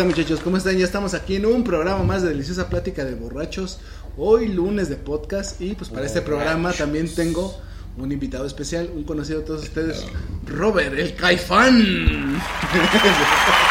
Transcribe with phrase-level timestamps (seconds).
[0.00, 0.40] Tal muchachos?
[0.40, 0.78] ¿Cómo están?
[0.78, 3.80] Ya estamos aquí en un programa más de Deliciosa Plática de Borrachos.
[4.16, 7.54] Hoy lunes de podcast y pues para este programa también tengo
[7.98, 10.06] un invitado especial, un conocido de todos ustedes,
[10.46, 12.40] Robert, el Caifán.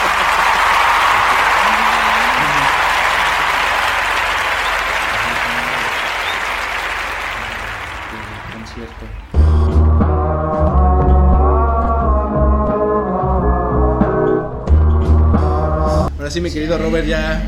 [16.30, 17.42] Ahora sí, mi querido Robert, ya.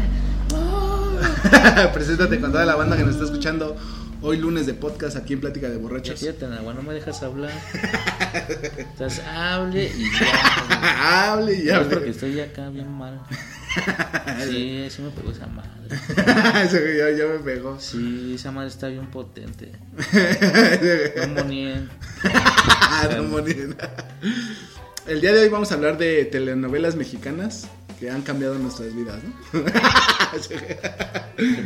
[1.94, 3.78] Preséntate con toda la banda que nos está escuchando
[4.24, 6.20] hoy lunes de podcast aquí en Plática de Borrachos.
[6.20, 7.52] fíjate, Nahua, no me dejas hablar.
[8.80, 11.30] Estás hable y ya.
[11.32, 11.90] Hable y Ya hable.
[11.94, 13.22] porque estoy acá bien mal.
[14.50, 16.66] Sí, sí me pegó esa madre.
[16.66, 17.80] Ese ya, ya me pegó.
[17.80, 19.74] Sí, esa madre está bien potente.
[21.28, 21.88] No monien.
[23.16, 23.94] No, moneda.
[25.08, 27.68] El día de hoy vamos a hablar de telenovelas mexicanas
[28.02, 29.62] que han cambiado nuestras vidas, ¿no?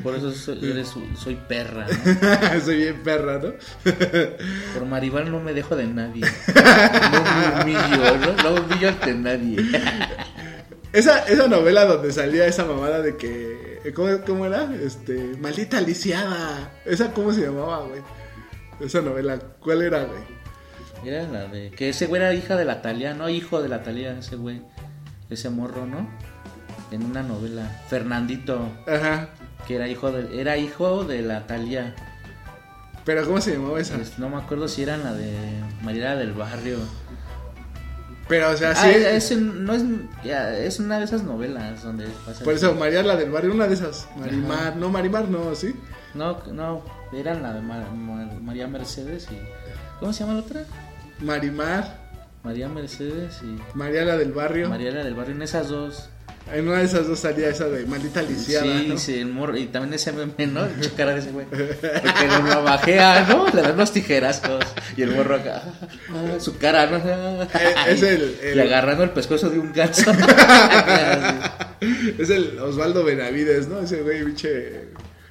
[0.04, 2.62] Por eso soy, eres- soy perra, ¿no?
[2.66, 3.54] Soy bien perra, ¿no?
[4.74, 6.22] Por Maribal no me dejo de nadie.
[6.22, 8.44] No me humillo, ¿no?
[8.44, 9.58] No humillo ante nadie.
[10.94, 13.94] Esa, esa novela donde salía esa mamada de que.
[13.96, 14.70] ¿Cómo, cómo era?
[14.76, 15.38] Este.
[15.40, 16.72] Maldita lisiada.
[16.86, 18.02] ¿Esa cómo se llamaba, güey?
[18.82, 20.20] Esa novela, ¿cuál era, güey?
[21.06, 21.72] Era la de.
[21.72, 24.62] Que ese güey era hija de la Talía, no hijo de la Talía, ese güey.
[25.30, 26.08] Ese morro, ¿no?
[26.92, 27.82] En una novela.
[27.90, 28.68] Fernandito.
[28.88, 29.30] Ajá.
[29.68, 31.96] que era hijo de, era hijo de la Talía.
[33.04, 33.96] Pero ¿cómo se llamaba esa?
[33.96, 35.34] Pues, no me acuerdo si era la de
[35.82, 36.78] María del Barrio.
[38.28, 38.88] Pero, o sea, sí.
[38.88, 39.84] Ah, es, no es,
[40.24, 43.68] ya, es una de esas novelas donde pasa Por eso, María la del barrio, una
[43.68, 44.08] de esas.
[44.18, 44.76] Marimar.
[44.78, 45.76] No, Marimar, no, ¿sí?
[46.16, 46.82] No, no,
[47.14, 49.38] era la de Ma- Ma- María Mercedes y
[50.00, 50.62] ¿cómo se llama la otra?
[51.20, 52.05] Marimar.
[52.46, 54.70] María Mercedes y María la del barrio.
[54.70, 56.10] María la del Barrio en esas dos.
[56.54, 58.98] En una de esas dos salía esa de maldita lisiada, sí, ¿no?
[59.00, 60.62] sí, el morro y también ese meme, ¿no?
[60.78, 61.48] Mucha cara de ese güey.
[61.48, 63.48] Porque lo navajea, ¿no?
[63.52, 64.64] Le dan unos tijerazos
[64.96, 65.64] y el morro acá,
[66.12, 66.98] ah, su cara, ¿no?
[66.98, 67.48] Eh,
[67.88, 70.12] es el- el- Y agarrando el pescuezo de un ganso.
[72.20, 73.82] Es el Osvaldo Benavides, ¿no?
[73.82, 74.85] Ese güey, pinche.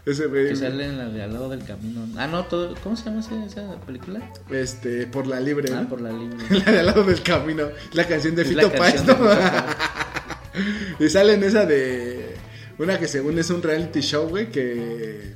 [0.07, 0.49] Ese güey.
[0.49, 2.07] que sale en la de al lado del camino.
[2.17, 4.31] Ah, no, todo, ¿cómo se llama esa, esa película?
[4.51, 5.73] Este, por la libre.
[5.73, 5.89] Ah, ¿no?
[5.89, 6.37] por la libre.
[6.65, 7.69] La de al lado del camino.
[7.93, 9.17] La canción de Es Fito Páez, ¿no?
[11.05, 12.37] y sale en esa de.
[12.79, 15.35] Una que según es un reality show, güey, que.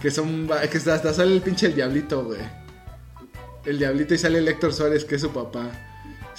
[0.00, 0.48] Que son.
[0.48, 2.40] Que hasta, hasta sale el pinche el diablito, güey.
[3.64, 5.70] El diablito y sale el Héctor Suárez, que es su papá.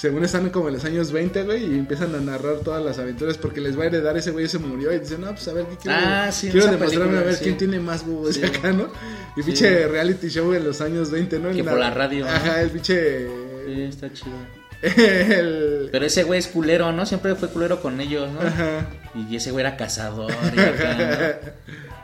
[0.03, 3.37] Según están como en los años 20, güey, y empiezan a narrar todas las aventuras
[3.37, 5.65] porque les va a heredar ese güey se murió y dicen, no, pues a ver,
[5.65, 5.97] ¿qué quiero?
[5.97, 7.43] Ah, sí, quiero demostrarme a película, ver sí.
[7.45, 8.43] quién tiene más huevos Sí.
[8.43, 8.91] acá, ¿no?
[9.37, 11.51] Y pinche reality show en los años 20, ¿no?
[11.51, 12.31] Que por la radio, ¿no?
[12.31, 13.27] Ajá, el pinche...
[13.65, 14.35] Sí, está chido.
[14.81, 15.87] el...
[15.89, 17.05] Pero ese güey es culero, ¿no?
[17.05, 18.41] Siempre fue culero con ellos, ¿no?
[18.41, 18.85] Ajá.
[19.15, 21.51] Y ese güey era cazador y acá, ¿no?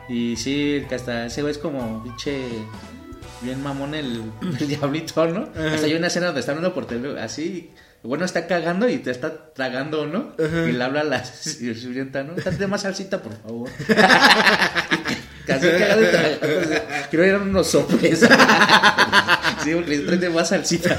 [0.14, 2.40] Y sí, hasta ese güey es como pinche
[3.42, 4.22] bien mamón el,
[4.58, 5.50] el diablito, ¿no?
[5.54, 5.74] Ajá.
[5.74, 7.70] Hasta hay una escena donde está hablando por teléfono, así,
[8.02, 10.32] bueno, está cagando y te está tragando, ¿no?
[10.38, 12.34] Y le habla a la sirvienta, ¿no?
[12.34, 13.70] Date más salsita, por favor.
[15.46, 16.38] Casi cagando y tragando.
[17.10, 18.20] Creo que eran unos soples.
[19.64, 20.96] Sí, porque le traen de más salsita.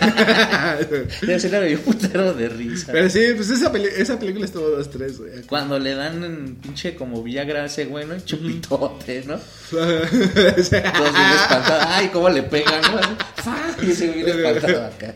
[1.36, 2.92] Así le dio un putero de risa.
[2.92, 5.42] Pero sí, pues esa, peli- esa película estuvo dos, tres, güey.
[5.48, 8.20] Cuando le dan en pinche como Villagra a ese güey, ¿no?
[8.20, 9.38] Chupitote, ¿no?
[9.70, 11.86] Todos bien espantados.
[11.88, 13.00] Ay, cómo le pegan, ¿no?
[13.88, 15.16] Y güey bien espantado acá.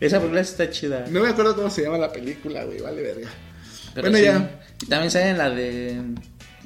[0.00, 1.06] Esa película está chida.
[1.08, 3.28] no me acuerdo cómo se llama la película, güey, vale verga.
[3.94, 4.24] Pero bueno, sí.
[4.24, 4.60] ya.
[4.82, 6.00] Y también sale en la de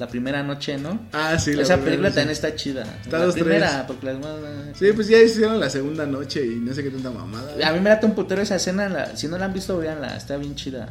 [0.00, 1.08] la primera noche, ¿no?
[1.12, 2.14] Ah, sí, la Esa primera película noche.
[2.16, 2.82] también está chida.
[3.04, 3.44] Está la dos, tres.
[3.44, 4.34] primera, porque las demás.
[4.78, 7.52] Sí, pues ya hicieron la segunda noche y no sé qué tanta mamada.
[7.68, 8.88] A mí me late un putero esa escena.
[8.88, 10.16] la- si no la han visto, véanla.
[10.16, 10.88] Está bien chida.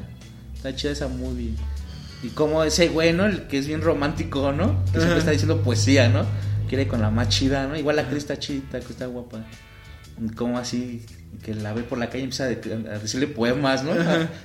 [0.56, 1.54] Está chida esa movie.
[2.22, 3.26] Y como ese güey, ¿no?
[3.26, 4.84] El que es bien romántico, ¿no?
[4.86, 5.00] Que Ajá.
[5.00, 6.26] siempre está diciendo poesía, ¿no?
[6.68, 7.76] quiere con la más chida, ¿no?
[7.76, 9.40] Igual la actriz está chida, que está guapa.
[10.36, 11.04] Como así,
[11.44, 12.48] que la ve por la calle y empieza a
[13.00, 13.92] decirle poemas, ¿no?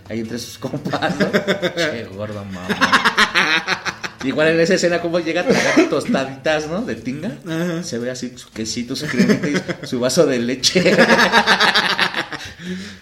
[0.08, 1.26] Ahí entre sus compas, ¿no?
[1.76, 2.66] che, gorda mamá.
[4.25, 6.82] Igual en esa escena como llega a tragar tostaditas, ¿no?
[6.82, 7.32] De tinga.
[7.82, 10.82] Se ve así su quesito, su cremita y su vaso de leche.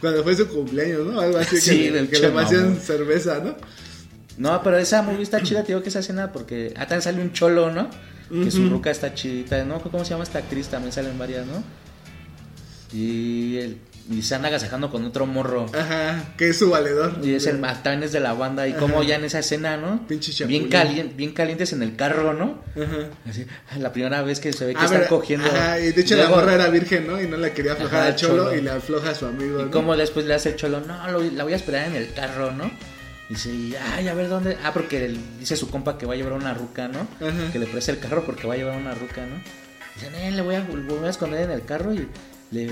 [0.00, 1.20] Cuando fue su cumpleaños, ¿no?
[1.20, 2.76] Algo así Sí, que, que le mamón.
[2.80, 3.54] cerveza, ¿no?
[4.38, 7.20] No, pero esa movie está chida, te digo que esa escena porque ah, también sale
[7.22, 7.88] un cholo, ¿no?
[8.30, 9.78] Que su ruca está chidita, ¿no?
[9.82, 10.68] ¿Cómo se llama esta actriz?
[10.68, 11.62] También salen varias, ¿no?
[12.92, 13.76] Y, el,
[14.10, 15.66] y se anda agasajando con otro morro.
[15.78, 17.18] Ajá, que es su valedor.
[17.22, 18.66] Y es el también es de la banda.
[18.68, 20.06] Y como ya en esa escena, ¿no?
[20.06, 20.70] Pinche bien, chapulín.
[20.70, 22.62] calien- bien calientes en el carro, ¿no?
[22.76, 23.08] Ajá.
[23.28, 23.46] Así,
[23.78, 25.46] la primera vez que se ve que Ah, están cogiendo.
[25.46, 27.20] Ajá, y de hecho la morra era virgen, ¿no?
[27.20, 28.56] Y no la quería aflojar Ajá, al cholo, cholo.
[28.56, 29.60] y le afloja a su amigo.
[29.60, 29.70] Y ¿no?
[29.70, 32.50] como después le hace el cholo, no, lo- la voy a esperar en el carro,
[32.52, 32.70] ¿no?
[33.30, 34.58] Y dice, ay, a ver dónde.
[34.64, 37.00] Ah, porque él- dice su compa que va a llevar una ruca, ¿no?
[37.26, 37.50] Ajá.
[37.52, 39.36] Que le presta el carro porque va a llevar una ruca, ¿no?
[39.94, 42.08] Dice, "Eh, le voy a, le voy a esconder en el carro y
[42.52, 42.70] le.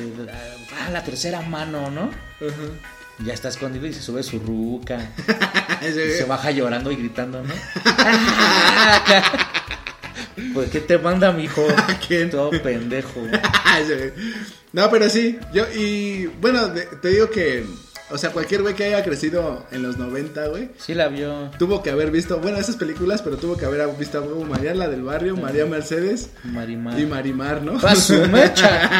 [0.80, 2.10] Ah, la tercera mano, ¿no?
[3.18, 5.10] Y ya está escondido y se sube su ruca.
[5.82, 7.54] Y se baja llorando y gritando, ¿no?
[10.54, 11.66] pues, ¿qué te manda, mijo?
[12.06, 12.28] ¿Quién?
[12.28, 13.22] Todo pendejo.
[14.74, 17.64] No, pero sí, yo, y bueno, te digo que,
[18.10, 21.82] o sea, cualquier güey que haya crecido en los 90, güey, Sí la vio tuvo
[21.82, 25.02] que haber visto, bueno, esas películas, pero tuvo que haber visto a María, la del
[25.02, 27.00] barrio, María Mercedes Marimar.
[27.00, 27.78] y Marimar, ¿no?
[27.78, 28.90] ¡A su mecha!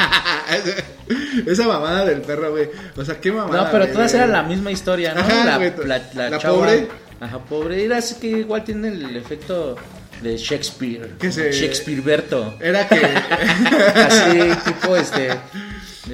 [1.47, 2.69] Esa mamada del perro, güey.
[2.97, 3.65] O sea, qué mamada.
[3.65, 5.21] No, pero güey, todas eran la misma historia, ¿no?
[5.21, 6.89] Ajá, la, güey, la, la la chava- pobre.
[7.21, 7.85] Ajá, pobre.
[7.85, 9.77] Era así que igual tiene el efecto
[10.23, 11.11] de Shakespeare.
[11.19, 12.55] Que se- Shakespeareberto.
[12.61, 12.97] Era que.
[13.95, 15.31] Así, tipo este.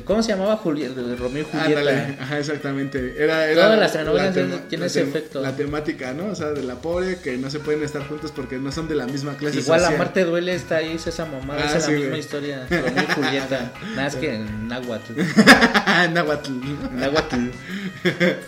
[0.04, 1.80] ¿Cómo se llamaba Juli- de Romeo y Julieta?
[1.80, 3.14] Ándale, ajá, exactamente.
[3.22, 4.34] Era, era Todas las telenovelas
[4.68, 5.40] tienen ese efecto.
[5.40, 6.26] La temática, ¿no?
[6.26, 8.96] O sea, de la pobre que no se pueden estar juntos porque no son de
[8.96, 9.98] la misma clase Igual la social.
[9.98, 12.20] Marte duele está ahí, es esa mamada, Ah, esa es sí, la misma güey.
[12.20, 12.66] historia.
[12.68, 13.72] Romeo y Julieta.
[13.90, 15.12] Nada más que en náhuatl.
[16.12, 16.52] Náhuatl.
[16.94, 17.36] Náhuatl.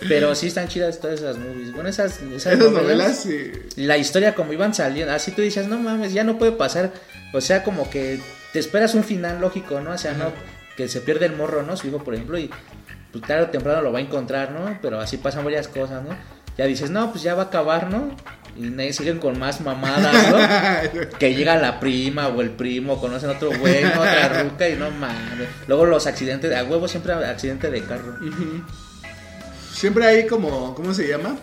[0.08, 1.73] Pero sí están chidas todas esas movies.
[1.73, 3.52] Bueno, esas, esas, Esas novelas, sí.
[3.76, 6.93] La historia como iban saliendo, así tú dices, no mames, ya no puede pasar,
[7.32, 8.19] o sea, como que
[8.52, 9.93] te esperas un final lógico, ¿no?
[9.93, 10.32] O sea, no,
[10.78, 11.76] que se pierde el morro, ¿no?
[11.76, 12.48] Su hijo, por ejemplo, y
[13.10, 14.78] pues tarde o temprano lo va a encontrar, ¿no?
[14.80, 16.10] Pero así pasan varias cosas, ¿no?
[16.56, 18.14] Ya dices, no, pues ya va a acabar, ¿no?
[18.56, 21.08] Y nadie siguen con más mamadas, ¿no?
[21.19, 23.90] que llega la prima o el primo, conocen otro güey, ¿no?
[23.90, 25.48] otra ruca y no mames.
[25.66, 28.16] Luego los accidentes, a huevo siempre accidente de carro.
[29.72, 31.36] Siempre hay como, ¿cómo se llama?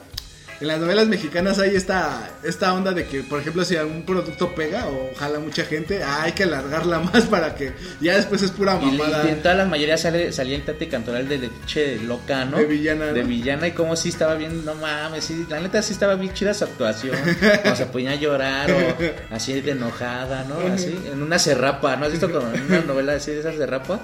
[0.61, 4.55] En las novelas mexicanas hay esta, esta onda de que, por ejemplo, si algún producto
[4.55, 8.51] pega o jala mucha gente, ah, hay que alargarla más para que ya después es
[8.51, 9.25] pura mamada.
[9.25, 12.57] y en todas las mayorías sale, salía el Tate Cantoral de leche loca, ¿no?
[12.57, 13.13] De villana, ¿no?
[13.13, 16.33] De villana y como sí estaba bien, no mames, sí, la neta sí estaba bien
[16.33, 17.17] chida su actuación.
[17.39, 20.73] Cuando se ponía a llorar o así de enojada, ¿no?
[20.73, 23.99] Así, en una serrapa, ¿no has visto como en una novela así de esas serrapa?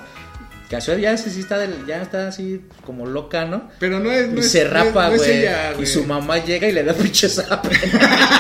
[0.71, 3.69] Casual ya sí, está, del- ya está así como loca, ¿no?
[3.77, 4.29] Pero no es.
[4.29, 5.83] No Y es- se rapa, no es güey.
[5.83, 7.69] y su mamá llega y le da pinche zape.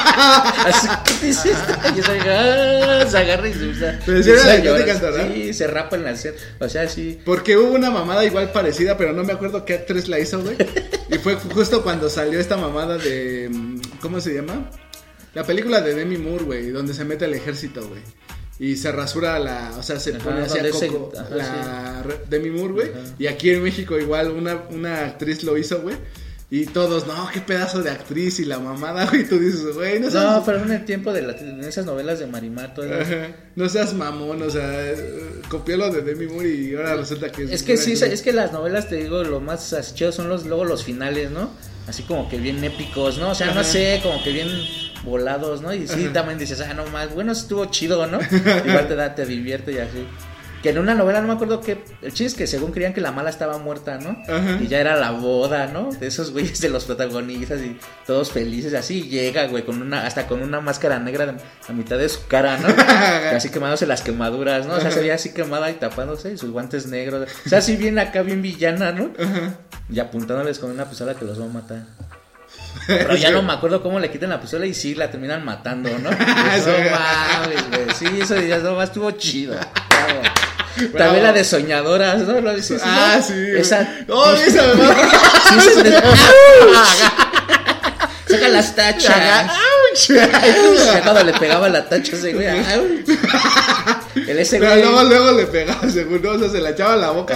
[0.65, 1.57] Así que dices,
[1.95, 3.99] y esa hija, ah, se agarra y se usa.
[4.05, 4.79] Pero sí era empieza a de llorar.
[4.85, 5.33] Tati Cantoral.
[5.33, 6.37] Sí, se rapa en la escena.
[6.59, 7.19] O sea, sí.
[7.25, 10.55] Porque hubo una mamada igual parecida, pero no me acuerdo qué actriz la hizo, güey.
[11.09, 13.49] Y fue justo cuando salió esta mamada de.
[13.51, 14.69] mm, ¿Cómo se llama?
[15.33, 18.01] La película de Demi Moore, güey, donde se mete al ejército, güey.
[18.63, 19.73] Y se rasura la.
[19.79, 21.11] O sea, se Ajá, pone hacia se- coco.
[21.17, 22.87] ajá, la Demi Moore, güey.
[23.17, 25.95] Y aquí en México, igual, una, una actriz lo hizo, güey.
[26.53, 29.27] Y todos, no, qué pedazo de actriz y la mamada, güey.
[29.27, 32.19] Tú dices, güey, no seas, No, pero en el tiempo de la- en esas novelas
[32.19, 33.01] de Marimar, todo eso.
[33.01, 33.35] Ajá.
[33.55, 37.43] no seas mamón, o sea, eh, copió lo de Demi Moore y ahora resulta que
[37.45, 40.65] Es que sí, es que las novelas, te digo, lo más chido son los, luego
[40.65, 41.49] los finales, ¿no?
[41.87, 43.29] Así como que bien épicos, ¿no?
[43.29, 44.47] O sea, no sé, como que bien
[45.03, 45.73] volados, ¿no?
[45.73, 46.13] Y sí, Ajá.
[46.13, 48.19] también dices, ah, no más, bueno, estuvo chido, ¿no?
[48.65, 50.05] Igual te da, te divierte y así.
[50.61, 51.83] Que en una novela no me acuerdo que.
[52.01, 54.17] El chiste es que según creían que la mala estaba muerta, ¿no?
[54.31, 54.59] Ajá.
[54.61, 55.91] Y ya era la boda, ¿no?
[55.91, 59.03] De esos güeyes de los protagonistas y todos felices, así.
[59.03, 61.35] Llega, güey, con una, hasta con una máscara negra
[61.67, 62.67] a mitad de su cara, ¿no?
[63.35, 64.75] Así quemándose las quemaduras, ¿no?
[64.75, 67.27] O sea, se veía así quemada y tapándose y sus guantes negros.
[67.45, 69.11] O sea, así bien acá, bien villana, ¿no?
[69.89, 71.83] Y apuntándoles con una pistola que los va a matar.
[72.87, 75.89] Pero ya no me acuerdo cómo le quitan la pistola y sí, la terminan matando,
[75.99, 76.09] ¿no?
[76.51, 77.95] Pues, no mames, güey.
[77.95, 79.55] Sí, eso ya no más estuvo chido.
[79.55, 80.21] Bravo.
[80.89, 82.39] También la de soñadoras, ¿no?
[82.41, 83.23] Lo dices, Ah, ¿no?
[83.23, 83.33] sí.
[83.57, 83.87] Esa.
[84.09, 84.63] Oh, esa.
[84.73, 85.91] Sí, sí, sí.
[88.29, 89.51] Saca las tachas.
[90.07, 92.47] Ya cuando le pegaba la tacha ese güey.
[94.27, 94.81] El ese Pero güey.
[94.83, 96.31] luego, luego le pegaba, según, ¿no?
[96.31, 97.35] o sea, se la echaba a la boca.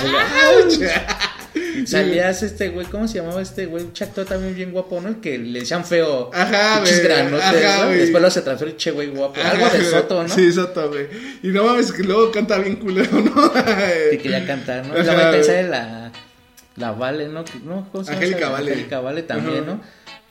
[1.86, 3.84] Salías este güey, ¿cómo se llamaba este güey?
[3.84, 5.10] Un chacto también bien guapo, ¿no?
[5.10, 6.32] El que le decían feo.
[6.34, 7.98] Ajá, güey.
[8.00, 9.40] Después lo se transformó che güey guapo.
[9.44, 10.30] Algo de Soto, ¿no?
[10.30, 11.08] Sí, Soto, güey.
[11.44, 13.54] Y no mames, que luego canta bien culero, ¿no?
[14.12, 14.94] Que quería cantar, ¿no?
[14.94, 15.44] Ajá, ahí güey.
[15.44, 16.12] sale la,
[16.76, 17.44] la Vale, ¿no?
[17.64, 17.88] ¿no?
[17.92, 18.50] ¿Cómo se llama Angélica?
[18.50, 18.72] Vale.
[18.72, 19.72] Angélica Vale también, Ajá.
[19.74, 19.82] ¿no?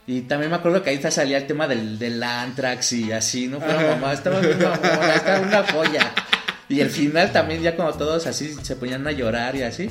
[0.07, 3.59] Y también me acuerdo que ahí salía el tema del, del Antrax y así, ¿no?
[3.59, 6.13] Pero mamá, estaba bien mamona, estaba una joya.
[6.67, 9.89] Y el final también, ya como todos así se ponían a llorar y así.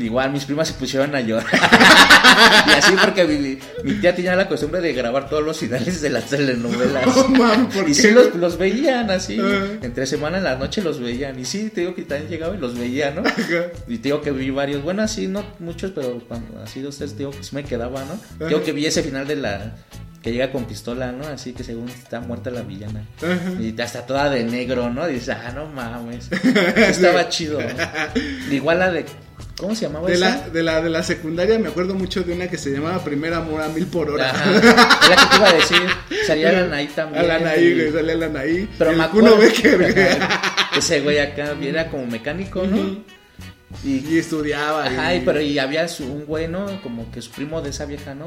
[0.00, 1.46] Igual mis primas se pusieron a llorar.
[2.68, 6.10] y así porque mi, mi tía tenía la costumbre de grabar todos los finales de
[6.10, 7.04] las telenovelas.
[7.06, 9.38] No mames, ¿por y qué, sí los, los veían así.
[9.38, 9.66] Ajá.
[9.82, 11.38] Entre semana en la noche los veían.
[11.38, 13.22] Y sí, te digo que también llegaba y los veía, ¿no?
[13.86, 17.12] Y te digo que vi varios, bueno, así no muchos, pero cuando así dos, tres,
[17.12, 18.18] te digo que sí me quedaba, ¿no?
[18.38, 19.76] Te digo que vi ese final de la.
[20.26, 21.24] Que llega con pistola, ¿no?
[21.28, 23.06] Así que según está muerta la villana.
[23.18, 23.52] Ajá.
[23.60, 25.06] Y hasta toda de negro, ¿no?
[25.06, 26.28] Dices, ah, no mames.
[26.76, 27.60] Estaba chido.
[27.62, 28.52] ¿no?
[28.52, 29.06] Igual la de.
[29.56, 30.30] ¿Cómo se llamaba De esa?
[30.30, 33.32] la, de, la, de la secundaria me acuerdo mucho de una que se llamaba Primer
[33.34, 34.30] Amor a Mil por Hora.
[34.32, 34.50] Ajá.
[34.50, 35.82] La que te iba a decir.
[36.26, 37.24] Salía la Anaí también.
[37.24, 38.68] A la Anaí, y- güey, salía la Anaí.
[38.76, 39.38] Pero me acuerdo.
[39.38, 39.94] Becker.
[40.76, 42.98] Ese güey acá era como mecánico, ¿no?
[43.84, 44.86] Y Y estudiaba.
[44.86, 46.82] Ajá, y, pero y había su, un güey, ¿no?
[46.82, 48.26] Como que su primo de esa vieja, ¿no?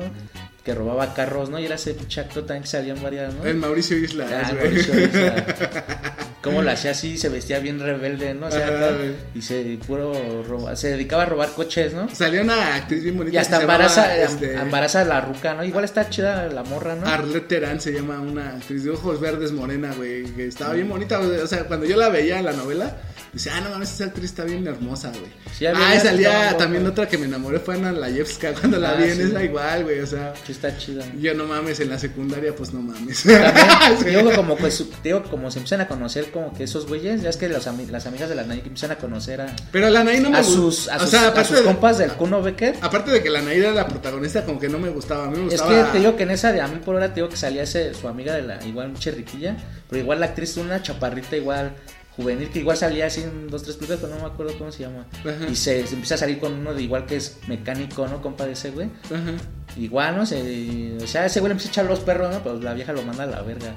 [0.64, 1.58] Que robaba carros, ¿no?
[1.60, 3.46] Y era ese pinche actor también que salían varias, ¿no?
[3.46, 4.52] El Mauricio Islas, Ah.
[4.54, 5.46] Mauricio Isla.
[6.42, 8.48] Cómo lo hacía así, se vestía bien rebelde, ¿no?
[8.48, 9.12] O sea, Ajá, acá, güey.
[9.36, 10.14] y se puro
[10.48, 12.08] roba- se dedicaba a robar coches, ¿no?
[12.16, 13.36] Salía una actriz bien bonita.
[13.36, 15.66] Y hasta llamaba, embaraza, este, embaraza a la ruca, ¿no?
[15.66, 17.06] Igual está chida la morra, ¿no?
[17.08, 20.24] Arlette Terán se llama una actriz de ojos verdes morena, güey.
[20.34, 21.40] Que estaba bien bonita, güey.
[21.40, 22.96] O sea, cuando yo la veía en la novela,
[23.34, 25.32] decía, ah, no mames, esa actriz está bien hermosa, güey.
[25.58, 28.54] Sí, ah, salía también otra que me enamoré fue Ana Layevska.
[28.60, 29.22] Cuando la Ah, vi en sí.
[29.24, 30.00] esa igual, güey.
[30.00, 31.06] O sea, Sí, está chida.
[31.20, 33.20] yo no mames, en la secundaria, pues no mames.
[34.00, 34.06] Sí.
[34.10, 37.30] digo, como, que su- digo, como se empiezan a conocer como que esos güeyes, ya
[37.30, 40.20] es que los las amigas de la Nike empiezan a conocer a, Pero la Anaí
[40.20, 42.76] no me a sus, a o sus, sea, a sus de, compas del Kuno Becker.
[42.82, 45.26] aparte de que la Anaí era la protagonista, como que no me gustaba.
[45.26, 45.86] A mí me Es gustaba.
[45.88, 47.64] que te digo que en esa de a mí por hora te digo que salía
[47.64, 49.56] ese, su amiga de la, igual mucha riquilla,
[49.90, 51.74] pero igual la actriz una chaparrita igual
[52.16, 54.84] juvenil que igual salía así en dos, tres películas, pero no me acuerdo cómo se
[54.84, 55.06] llama.
[55.22, 55.50] Ajá.
[55.50, 58.22] Y se, se empieza a salir con uno de igual que es mecánico, ¿no?
[58.22, 58.90] Compa de ese güey.
[59.06, 59.34] Ajá.
[59.78, 60.26] Igual, ¿no?
[60.26, 62.42] Se, o sea, ese güey le empieza a echar los perros, ¿no?
[62.44, 63.74] Pero la vieja lo manda a la verga.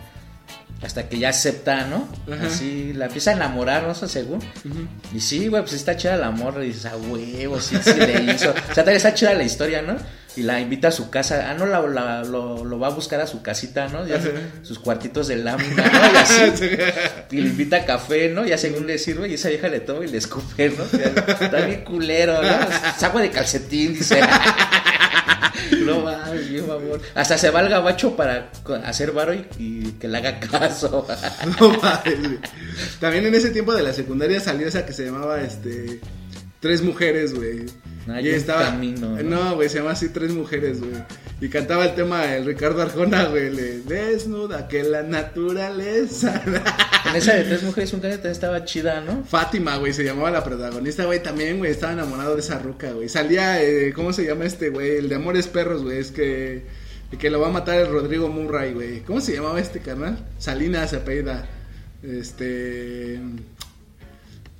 [0.82, 2.08] Hasta que ya acepta, ¿no?
[2.32, 2.46] Ajá.
[2.48, 3.94] Así, la empieza a enamorar, ¿no?
[3.94, 4.40] Según.
[5.14, 6.64] Y sí, güey, pues está chida la morra.
[6.64, 8.50] Y dices, a huevo, sí, sí le hizo.
[8.50, 9.96] O sea, también está chida la historia, ¿no?
[10.34, 11.50] Y la invita a su casa.
[11.50, 14.04] Ah, no, la, la- lo, lo va a buscar a su casita, ¿no?
[14.08, 14.18] Ya
[14.62, 16.12] sus cuartitos de lámina, ¿no?
[16.12, 16.42] Y así.
[16.56, 17.36] Sí.
[17.36, 18.44] Y le invita a café, ¿no?
[18.44, 20.84] Ya según le sirve, y esa vieja le toma y le escupe, ¿no?
[20.98, 22.48] Ya, Está bien culero, ¿no?
[22.96, 24.18] Es agua de calcetín, dice.
[25.84, 27.00] No mames, bien mamón.
[27.14, 28.50] Hasta se va al gabacho para
[28.84, 31.06] hacer varo y, y que le haga caso.
[31.60, 32.38] No mames.
[33.00, 36.00] También en ese tiempo de la secundaria salió esa que se llamaba este
[36.60, 37.66] Tres mujeres, güey.
[38.08, 39.22] Ah, y estaba camino, ¿no?
[39.22, 40.92] No, güey, se llama así Tres mujeres, güey.
[41.42, 46.40] Y cantaba el tema del Ricardo Arjona, güey, le desnuda que la naturaleza.
[47.04, 49.24] En esa de tres mujeres un también estaba chida, ¿no?
[49.24, 53.08] Fátima, güey, se llamaba la protagonista, güey, también, güey, estaba enamorado de esa ruca, güey.
[53.08, 54.98] Salía, eh, ¿cómo se llama este, güey?
[54.98, 56.62] El de Amores Perros, güey, es que,
[57.18, 59.00] que lo va a matar el Rodrigo Murray, güey.
[59.00, 60.24] ¿Cómo se llamaba este carnal?
[60.38, 61.48] Salinas, apellida.
[62.04, 63.18] Este...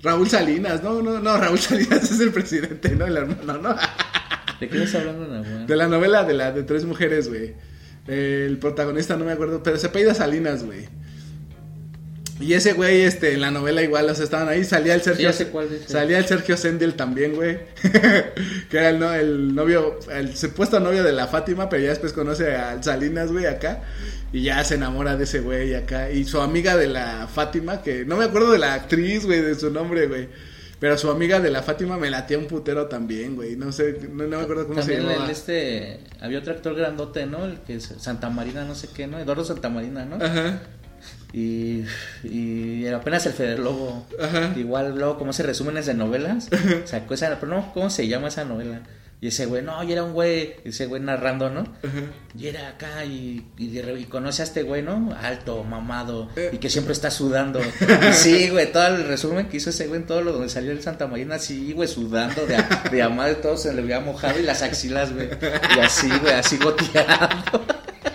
[0.03, 3.77] Raúl Salinas, no, no, no, Raúl Salinas es el presidente, no, el hermano, no.
[4.62, 5.66] ¿De qué estás hablando, Nahuel?
[5.66, 7.54] De la novela de la de tres mujeres, güey.
[8.07, 10.87] El protagonista no me acuerdo, pero se apellida Salinas, güey.
[12.40, 15.33] Y ese güey, este, en la novela igual, o sea, estaban ahí, salía el Sergio.
[15.33, 17.59] sé cuál salía el Sergio Sendel también, güey.
[18.71, 22.12] que era el, no- el novio, el supuesto novio de la Fátima, pero ya después
[22.12, 23.83] conoce al Salinas, güey, acá.
[24.33, 26.11] Y ya se enamora de ese güey acá.
[26.11, 29.54] Y su amiga de la Fátima, que no me acuerdo de la actriz, güey, de
[29.54, 30.28] su nombre, güey.
[30.83, 33.55] Pero su amiga de la Fátima me latía un putero también, güey.
[33.55, 35.27] No sé, no, no me acuerdo cómo se También llamaba.
[35.27, 37.45] el este, había otro actor grandote, ¿no?
[37.45, 39.21] El que es Santa Marina, no sé qué, ¿no?
[39.21, 40.17] Eduardo Santa Marina, ¿no?
[40.17, 40.61] Ajá.
[41.33, 41.85] Y,
[42.25, 44.05] y apenas el Fede Lobo.
[44.21, 44.55] Ajá.
[44.57, 46.49] Igual luego como se resúmenes de novelas,
[46.85, 48.81] sacó esa, pero no, ¿cómo se llama esa novela?
[49.23, 51.62] Y ese güey, no, y era un güey, ese güey narrando, ¿no?
[52.37, 55.17] Y era acá y, y, de re- y conoce a este güey, ¿no?
[55.23, 57.61] Alto, mamado, y que siempre está sudando.
[57.61, 60.73] Y sí, güey, todo el resumen que hizo ese güey en todo lo donde salió
[60.73, 62.57] el Santa Marina, así, güey, sudando de,
[62.91, 65.29] de amar, de todo se le había mojado y las axilas, güey.
[65.76, 67.64] Y así, güey, así goteando.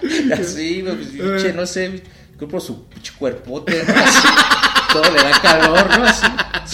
[0.04, 2.02] Y así, güey, pues, pinche, no sé,
[2.38, 2.86] por su
[3.18, 3.94] cuerpote, ¿no?
[3.96, 4.28] Así,
[4.92, 6.04] todo le da calor, ¿no?
[6.04, 6.26] Así,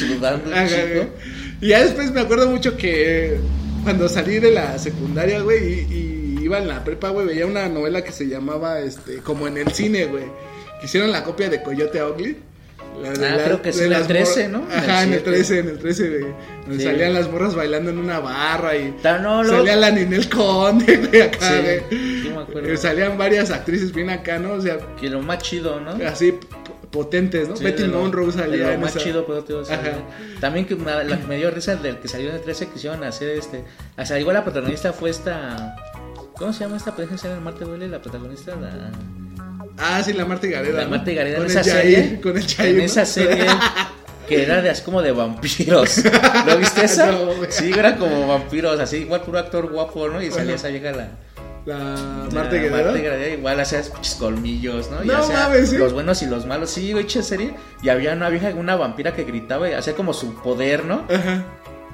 [0.07, 1.13] sudando chico.
[1.61, 3.39] Y ya después me acuerdo mucho que
[3.83, 7.67] cuando salí de la secundaria, güey, y, y iba en la prepa, güey, veía una
[7.69, 10.25] novela que se llamaba, este, como en el cine, güey.
[10.79, 12.37] Que hicieron la copia de Coyote Ugly.
[13.01, 14.67] La Ah, creo que sí, en el las 13, mor- ¿no?
[14.75, 15.31] Ajá, en el 7.
[15.31, 16.33] 13, en el 13, güey.
[16.67, 16.83] Donde Sí.
[16.83, 21.39] salían las morras bailando en una barra y no, salía la Ninel Conde, güey, acá,
[21.49, 21.79] Sí, güey.
[22.21, 22.69] sí me acuerdo.
[22.69, 24.53] Eh, Salían varias actrices bien acá, ¿no?
[24.53, 25.91] O sea, Que lo más chido, ¿no?
[26.07, 26.37] así
[26.93, 27.57] potentes, ¿no?
[27.57, 29.03] Sí, Betty de Monroe de salía lo en más esa.
[29.03, 29.91] chido, pero te digo, salía.
[29.91, 29.99] Ajá.
[30.39, 33.03] También que me, la que me dio risa del que salió en el 13 quisieron
[33.03, 33.65] hacer este.
[33.97, 35.75] O sea, igual la protagonista fue esta.
[36.37, 37.89] ¿Cómo se llama esta pareja en el Marte duele?
[37.89, 38.91] La protagonista, la.
[39.77, 40.77] Ah, sí, la Marta Gareda.
[40.77, 40.91] La ¿no?
[40.91, 42.21] Marta Gareda Con en esa Jair, serie.
[42.21, 42.83] Con el Jair, En ¿no?
[42.83, 43.45] esa serie.
[44.27, 46.01] Que era de así como de vampiros.
[46.45, 47.11] ¿Lo viste esa?
[47.11, 50.21] No, sí, era como vampiros, así igual puro actor guapo, ¿no?
[50.21, 51.09] Y salía esa vieja la.
[51.65, 52.27] La.
[52.33, 53.81] Marta Gareda igual hacía
[54.19, 55.03] colmillos, ¿no?
[55.03, 55.77] Y No hacía mames, ¿sí?
[55.77, 56.71] los buenos y los malos.
[56.71, 57.55] Sí, güey, che serie.
[57.81, 61.05] Y había una vieja, una vampira que gritaba y hacía como su poder, ¿no?
[61.09, 61.45] Ajá.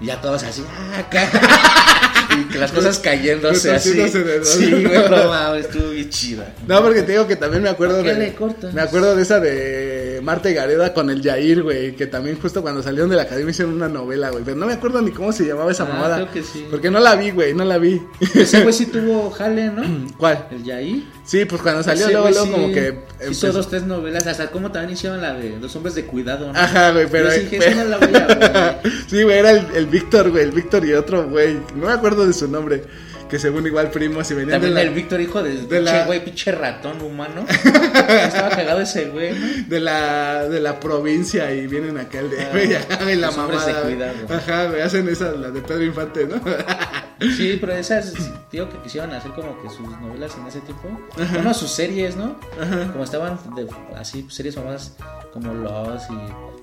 [0.02, 1.04] Y ya todos así, ah.
[2.38, 3.92] y que las cosas cayéndose así.
[3.94, 4.48] Retorciéndose de dos.
[4.50, 6.54] Sí, güey, no mames, estuvo bien chida.
[6.68, 8.20] No, porque te digo que también me acuerdo ¿Por qué de.
[8.20, 8.74] le cortas?
[8.74, 11.96] Me acuerdo de esa de Marta Gareda con el Jair, güey.
[11.96, 14.44] Que también justo cuando salieron de la academia hicieron una novela, güey.
[14.44, 16.16] Pero no me acuerdo ni cómo se llamaba esa Ah, mamada.
[16.18, 16.66] creo que sí.
[16.70, 18.02] Porque no la vi, güey, no la vi.
[18.36, 19.84] Ese güey sí tuvo jale, ¿no?
[20.18, 20.48] ¿Cuál?
[20.52, 21.04] El Yair.
[21.30, 22.88] Sí, pues cuando salió Ese luego, luego sí como que.
[23.20, 24.26] Hizo empezó- dos, tres novelas.
[24.26, 26.60] Hasta como también hicieron la de los hombres de cuidado, ¿no?
[26.60, 27.26] Ajá, güey, pero.
[27.30, 28.80] Yo sí dije, esa no la voy a ver.
[29.08, 31.60] sí, güey, era el, el Víctor, güey, el Víctor y otro, güey.
[31.76, 32.84] No me acuerdo de su nombre.
[33.30, 35.92] Que según igual primos y venían También de la, el Víctor, hijo del de la-
[35.92, 37.46] pinche güey, pinche ratón humano.
[37.48, 39.64] Estaba cagado ese güey, ¿no?
[39.68, 42.50] de la de la provincia y vienen acá el de Ah,
[42.92, 44.14] ajá, güey, la los cuidado.
[44.30, 46.42] Ajá, güey, hacen esa, la de Pedro Infante, ¿no?
[47.36, 48.14] Sí, pero esas,
[48.50, 50.90] tío, que quisieron hacer como que sus novelas en ese tipo.
[51.34, 52.40] Bueno, sus series, ¿no?
[52.94, 53.68] Como estaban de,
[53.98, 54.96] así, series famosas
[55.34, 56.59] como Lost y.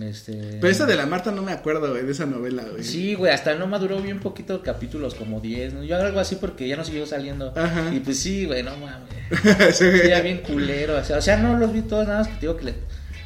[0.00, 0.58] Este.
[0.60, 2.82] Pero esa de la Marta no me acuerdo, güey, de esa novela, güey.
[2.82, 5.84] Sí, güey, hasta no maduró bien poquito capítulos, como 10, ¿no?
[5.84, 7.52] Yo hago algo así porque ya no siguió saliendo.
[7.56, 7.90] Ajá.
[7.94, 9.12] Y pues sí, güey, no mames.
[9.76, 10.96] Sí, ya bien culero.
[10.96, 12.70] O sea, o sea, no los vi todos, nada más que te digo que le.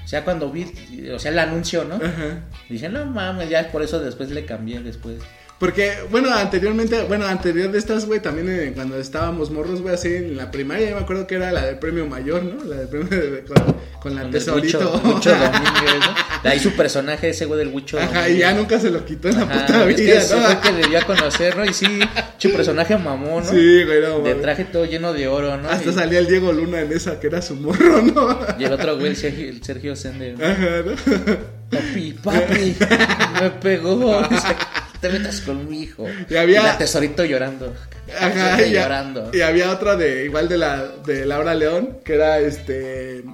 [0.04, 0.66] O sea, cuando vi,
[1.14, 1.96] o sea, el anuncio, ¿no?
[1.96, 2.44] Ajá.
[2.68, 5.16] Dije, no mames, ya por eso después le cambié después.
[5.58, 10.14] Porque, bueno, anteriormente, bueno, anterior de estas, güey, también eh, cuando estábamos morros, güey, así
[10.14, 12.62] en la primaria, yo me acuerdo que era la del premio mayor, ¿no?
[12.62, 13.56] La del premio de- con,
[14.00, 15.00] con la Con tesorito.
[15.02, 16.14] Huicho Domínguez, ¿no?
[16.47, 19.37] Ahí su personaje, ese güey del Huicho Ajá, y ya nunca se lo quitó en
[19.37, 20.43] la Ajá, puta es que vida, ¿no?
[20.47, 21.65] fue que le dio a conocer, ¿no?
[21.65, 21.87] Y sí,
[22.39, 23.50] su personaje mamón, ¿no?
[23.50, 25.69] Sí, güey, no, De traje todo lleno de oro, ¿no?
[25.69, 28.39] Hasta Y- salía el Diego Luna en esa, que era su morro, ¿no?
[28.59, 30.39] Y el otro güey, el Sergio, el Sergio Sender.
[30.39, 30.45] ¿no?
[30.47, 31.37] Ajá, ¿no?
[31.71, 32.76] Papi, papi,
[33.43, 34.23] me pegó.
[35.00, 36.06] Te metas con mi hijo.
[36.30, 37.75] Y había- la tesorito llorando.
[38.19, 39.30] Ajá, y, llorando.
[39.35, 43.25] y había otra de igual de la de Laura León, que era este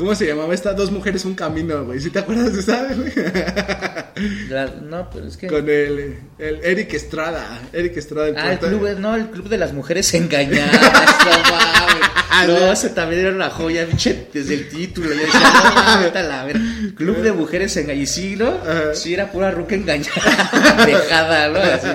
[0.00, 0.72] ¿Cómo se llamaba esta?
[0.72, 2.00] Dos mujeres, un camino, güey.
[2.00, 3.12] ¿Sí te acuerdas de esa, güey?
[4.48, 5.46] La- no, pero es que.
[5.46, 7.60] Con el, el Eric Estrada.
[7.70, 10.72] Eric Estrada, el Ah, el club, no, el club de las mujeres engañadas.
[10.72, 12.00] no.
[12.46, 15.10] No, ese también era una joya, pinche, desde el título.
[15.10, 16.58] Yo decía, no a ver.
[16.94, 18.02] Club de mujeres engañadas.
[18.02, 18.48] Y sí, ¿no?
[18.48, 18.94] Ajá.
[18.94, 20.50] Sí, era pura ruca engañada.
[20.86, 21.58] Dejada, ¿no?
[21.58, 21.88] Así.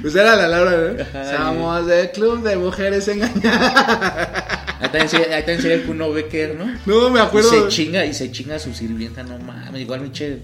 [0.00, 1.02] Pues era la Laura, ¿no?
[1.02, 4.71] Ajá, Somos del club de mujeres engañadas.
[4.82, 6.66] Ahí también sería- ahí también sería el Kuno Becker, ¿no?
[6.86, 7.48] No me Y acuerdo.
[7.50, 9.80] se chinga, y se chinga a su sirvienta, no mames.
[9.80, 10.38] Igual pinche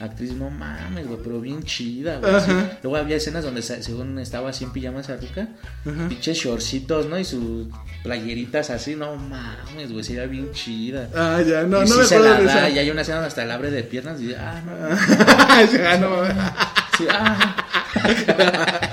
[0.00, 2.32] actriz, no mames, güey, pero bien chida, güey.
[2.44, 2.50] sí.
[2.82, 5.48] Luego había escenas donde según estaba así en pijama esa ruca,
[6.08, 7.18] pinches shortcitos, ¿no?
[7.18, 7.68] Y sus
[8.02, 11.08] playeritas así, no mames, güey, sería bien chida.
[11.14, 12.70] Ah, ya, no, y no sí me se acuerdo la de da, esa.
[12.70, 14.72] y hay una escena donde hasta el abre de piernas y ah, no,
[15.78, 16.24] Ya, no.
[16.98, 17.56] sí, ah.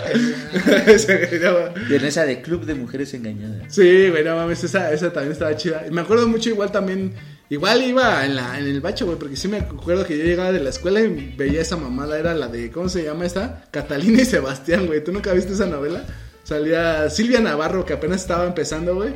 [1.90, 3.74] Y en esa de Club de Mujeres Engañadas.
[3.74, 5.86] Sí, güey, no mames, esa, esa también estaba chida.
[5.92, 7.14] Me acuerdo mucho igual también,
[7.50, 10.52] igual iba en, la, en el bacho, güey, porque sí me acuerdo que yo llegaba
[10.52, 13.66] de la escuela y veía esa mamada, era la de, ¿cómo se llama esta?
[13.72, 15.04] Catalina y Sebastián, güey.
[15.04, 16.04] ¿Tú nunca viste esa novela?
[16.44, 19.14] Salía Silvia Navarro, que apenas estaba empezando, güey.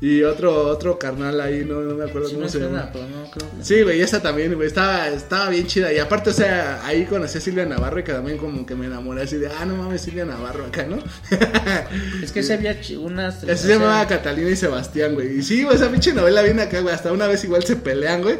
[0.00, 2.90] Y otro, otro carnal ahí, no, no me acuerdo Sí cómo me se llama.
[2.92, 3.64] no creo que...
[3.64, 5.92] Sí, güey, esa también, güey, estaba, estaba bien chida.
[5.92, 8.86] Y aparte, o sea, ahí conocí a Silvia Navarro y que también como que me
[8.86, 10.98] enamoré así de, ah, no mames, Silvia Navarro acá, ¿no?
[12.22, 13.44] Es que se había unas...
[13.44, 15.38] Así se llamaba Catalina y Sebastián, güey.
[15.38, 16.94] Y sí, güey, esa pinche novela viene acá, güey.
[16.94, 18.38] Hasta una vez igual se pelean, güey.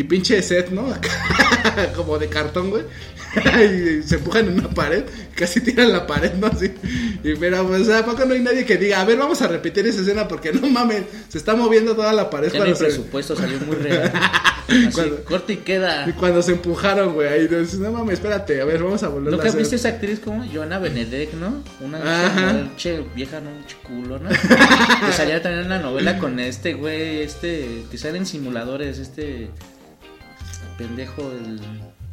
[0.00, 0.86] Y pinche set, ¿no?
[1.94, 2.84] Como de cartón, güey.
[4.00, 5.04] y se empujan en una pared.
[5.34, 6.46] Casi tiran la pared, ¿no?
[6.46, 6.72] Así.
[7.22, 9.86] Y mira, pues, ¿a poco no hay nadie que diga, a ver, vamos a repetir
[9.86, 10.26] esa escena?
[10.26, 12.84] Porque no mames, se está moviendo toda la pared Ya se...
[12.84, 14.10] presupuesto, salió muy real.
[14.68, 16.08] Así, Cuando- corta y queda.
[16.08, 19.28] Y cuando se empujaron, güey, ahí dices, no mames, espérate, a ver, vamos a volver
[19.28, 19.60] a ¿Nunca hacer.
[19.60, 21.62] viste esa actriz como Joana Benedek, no?
[21.80, 24.30] Una che vieja, no, un culo, ¿no?
[24.30, 29.50] que salía también en la novela con este güey, este, que sale en simuladores, este
[30.80, 31.60] pendejo, el...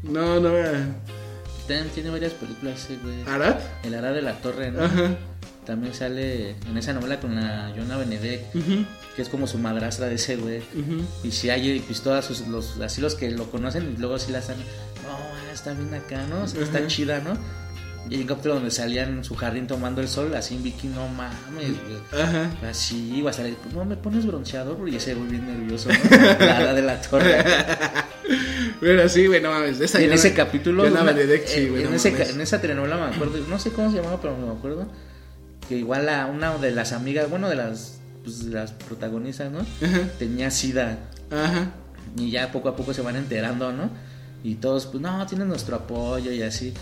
[0.03, 0.85] No, no, eh,
[1.67, 3.23] También tiene varias películas ese güey.
[3.25, 3.55] ¿Arad?
[3.83, 4.83] El Ara de la Torre, ¿no?
[4.83, 5.15] Ajá.
[5.65, 8.51] también sale en esa novela con la Jonah Benedek,
[9.15, 10.61] que es como su madrastra de ese güey.
[11.23, 14.31] Y si hay, pues todas sus, los, así los que lo conocen, y luego sí
[14.31, 16.43] la están, no, está bien acá, ¿no?
[16.43, 17.37] O sea, Está chida, ¿no?
[18.09, 20.93] Y hay un capítulo donde salían en su jardín tomando el sol, así en bikini,
[20.93, 22.21] no mames, güey.
[22.23, 22.49] Ajá.
[22.69, 26.45] Así iba a salir, no me pones bronceador, y ese güey bien nervioso, ¿no?
[26.45, 27.43] La de la torre.
[28.79, 29.79] Pero sí, güey, no mames.
[29.79, 32.41] Esa Y en ese capítulo, Jonah una- Benedek, sí, eh, güey, en, no ese en
[32.41, 34.87] esa telenovela me acuerdo, no sé cómo se llamaba, pero me acuerdo
[35.67, 39.59] que igual la, una de las amigas, bueno, de las, pues, de las protagonistas, ¿no?
[39.59, 40.01] Ajá.
[40.19, 40.97] Tenía sida
[41.31, 41.71] Ajá.
[42.17, 43.89] y ya poco a poco se van enterando, ¿no?
[44.43, 46.73] Y todos, pues, no, tienen nuestro apoyo y así.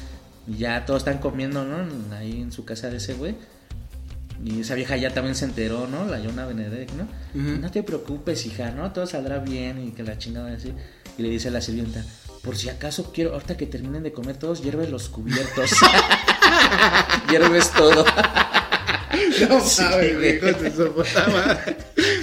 [0.47, 1.77] Y ya todos están comiendo, ¿no?
[2.15, 3.35] Ahí en su casa de ese güey.
[4.43, 6.05] Y esa vieja ya también se enteró, ¿no?
[6.05, 7.07] La Yona Benedek, ¿no?
[7.33, 8.91] No te preocupes, hija, ¿no?
[8.91, 10.73] Todo saldrá bien y que la chingada así.
[11.17, 12.03] Y le dice a la sirvienta,
[12.41, 15.71] por si acaso quiero, ahorita que terminen de comer todos, hierves los cubiertos.
[17.29, 18.05] hierves todo.
[19.49, 19.59] No.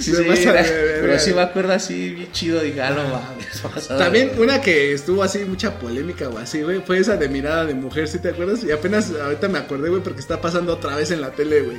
[0.03, 3.87] Sí, sí, era- pero sí me acuerdo así bien chido, dije, ah, no mames.
[3.87, 4.41] También verga".
[4.43, 8.07] una que estuvo así mucha polémica o así, güey, fue esa de mirada de mujer,
[8.09, 8.63] ¿sí te acuerdas?
[8.65, 11.77] Y apenas ahorita me acordé, güey, porque está pasando otra vez en la tele, güey.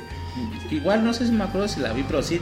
[0.71, 2.41] Igual no sé si me acuerdo si la vi, pero sí.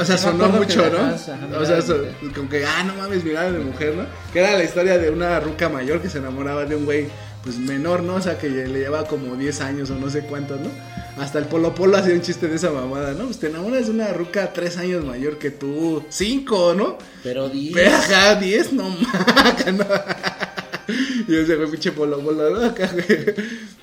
[0.00, 0.98] O sea, sonó mucho, ¿no?
[0.98, 4.04] ajá, O sea, so- como que, ah, no mames, mirada de mujer, ¿no?
[4.32, 7.06] Que era la historia de una ruca mayor que se enamoraba de un güey,
[7.42, 8.14] pues menor, ¿no?
[8.16, 10.68] O sea, que le llevaba como 10 años o no sé cuántos, ¿no?
[11.20, 13.24] Hasta el Polo Polo hacía un chiste de esa mamada, ¿no?
[13.24, 16.98] Pues te enamoras de una ruca 3 años mayor que tú, 5, ¿no?
[17.24, 17.72] Pero di.
[17.72, 18.88] Ve acá, 10, no
[19.34, 19.84] mames, no.
[21.26, 22.72] Y ese güey, pinche Polo Polo, ¿no?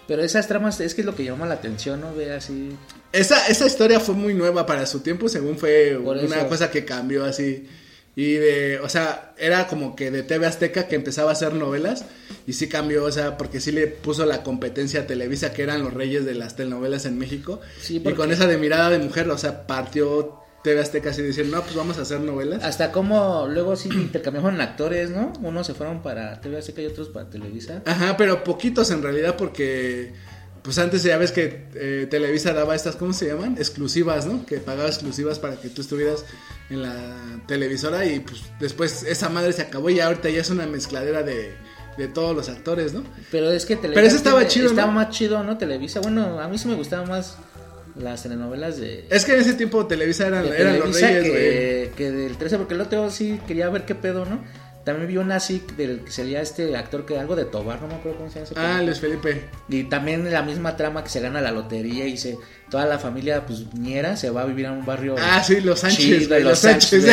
[0.08, 2.14] Pero esas tramas es que es lo que llama la atención, ¿no?
[2.14, 2.70] Ve así.
[3.12, 6.48] Esa, esa historia fue muy nueva para su tiempo, según fue Por una eso.
[6.48, 7.68] cosa que cambió así.
[8.18, 12.06] Y de, o sea, era como que de TV Azteca que empezaba a hacer novelas.
[12.48, 15.84] Y sí cambió, o sea, porque sí le puso la competencia a Televisa, que eran
[15.84, 17.60] los reyes de las telenovelas en México.
[17.82, 21.56] Sí, y con esa de mirada de mujer, o sea, partió TV Azteca así diciendo,
[21.56, 22.64] no, pues vamos a hacer novelas.
[22.64, 25.32] Hasta como luego sí intercambiaron actores, ¿no?
[25.42, 27.84] Unos se fueron para TV Azteca y otros para Televisa.
[27.86, 30.14] Ajá, pero poquitos en realidad porque
[30.64, 33.56] pues antes ya ves que eh, Televisa daba estas, ¿cómo se llaman?
[33.60, 34.44] Exclusivas, ¿no?
[34.48, 36.26] Que pagaba exclusivas para que tú estuvieras
[36.72, 36.96] en la
[37.48, 41.54] televisora y pues después esa madre se acabó y ahorita ya es una mezcladera de,
[42.00, 43.04] de todos los actores, ¿no?
[43.32, 43.94] Pero es que Televisa.
[43.96, 44.72] Pero ese estaba tiene- chido, ¿no?
[44.72, 45.58] Estaba más chido, ¿no?
[45.60, 46.00] Televisa.
[46.00, 47.38] Bueno, a mí sí me gustaban más
[47.98, 49.06] las telenovelas de.
[49.10, 51.42] Es que en ese tiempo Televisa eran, de eran los Televisa reyes, güey.
[51.42, 54.44] que, que del 13, porque el otro sí quería ver qué pedo, ¿no?
[54.84, 57.96] También vi una así del que sería este actor que algo de Tobar, no me
[57.96, 58.82] acuerdo cómo se llama ese Ah.
[58.84, 59.42] Luis Felipe.
[59.68, 62.38] Y también la misma trama que se gana la lotería y se
[62.70, 65.80] toda la familia pues ñera se va a vivir a un barrio Ah, sí, Los
[65.80, 67.04] Sánchez, chido, los, Los Sánchez,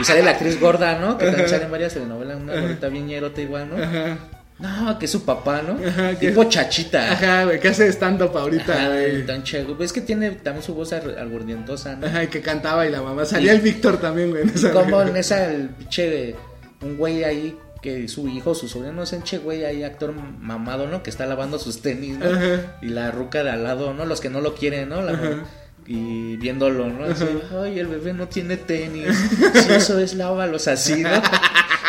[0.00, 3.06] y sale la actriz gorda no que también sale en varias telenovelas una gordita bien
[3.06, 4.18] ñerota igual no Ajá.
[4.58, 8.36] No que es su papá no Ajá, que- tipo chachita Ajá, güey, que hace stand-up
[8.36, 9.26] ahorita, Ajá, güey.
[9.26, 9.84] tan chévere.
[9.84, 13.24] es que tiene también su voz aguardientosa no Ajá, y que cantaba y la mamá.
[13.26, 14.42] Salía el Víctor también, güey.
[14.44, 16.34] en esa como en esa el pinche
[16.82, 20.86] un güey ahí que su hijo, su sobrino, no sé, che güey ahí actor mamado,
[20.88, 21.02] ¿no?
[21.02, 22.26] Que está lavando sus tenis, ¿no?
[22.26, 22.78] Ajá.
[22.82, 24.06] Y la ruca de al lado, ¿no?
[24.06, 25.02] Los que no lo quieren, ¿no?
[25.02, 25.44] La Ajá.
[25.86, 27.04] y viéndolo, ¿no?
[27.04, 27.24] Así,
[27.62, 29.06] ay, el bebé no tiene tenis.
[29.54, 31.10] Sí, eso es lávalos así, ¿no?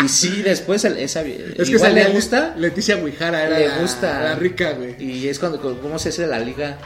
[0.04, 3.78] Y sí, después el- esa Es que igual le gusta Leticia Guijara era le la,
[3.80, 4.96] gusta la rica, güey.
[5.00, 6.78] y es cuando cómo se hace la liga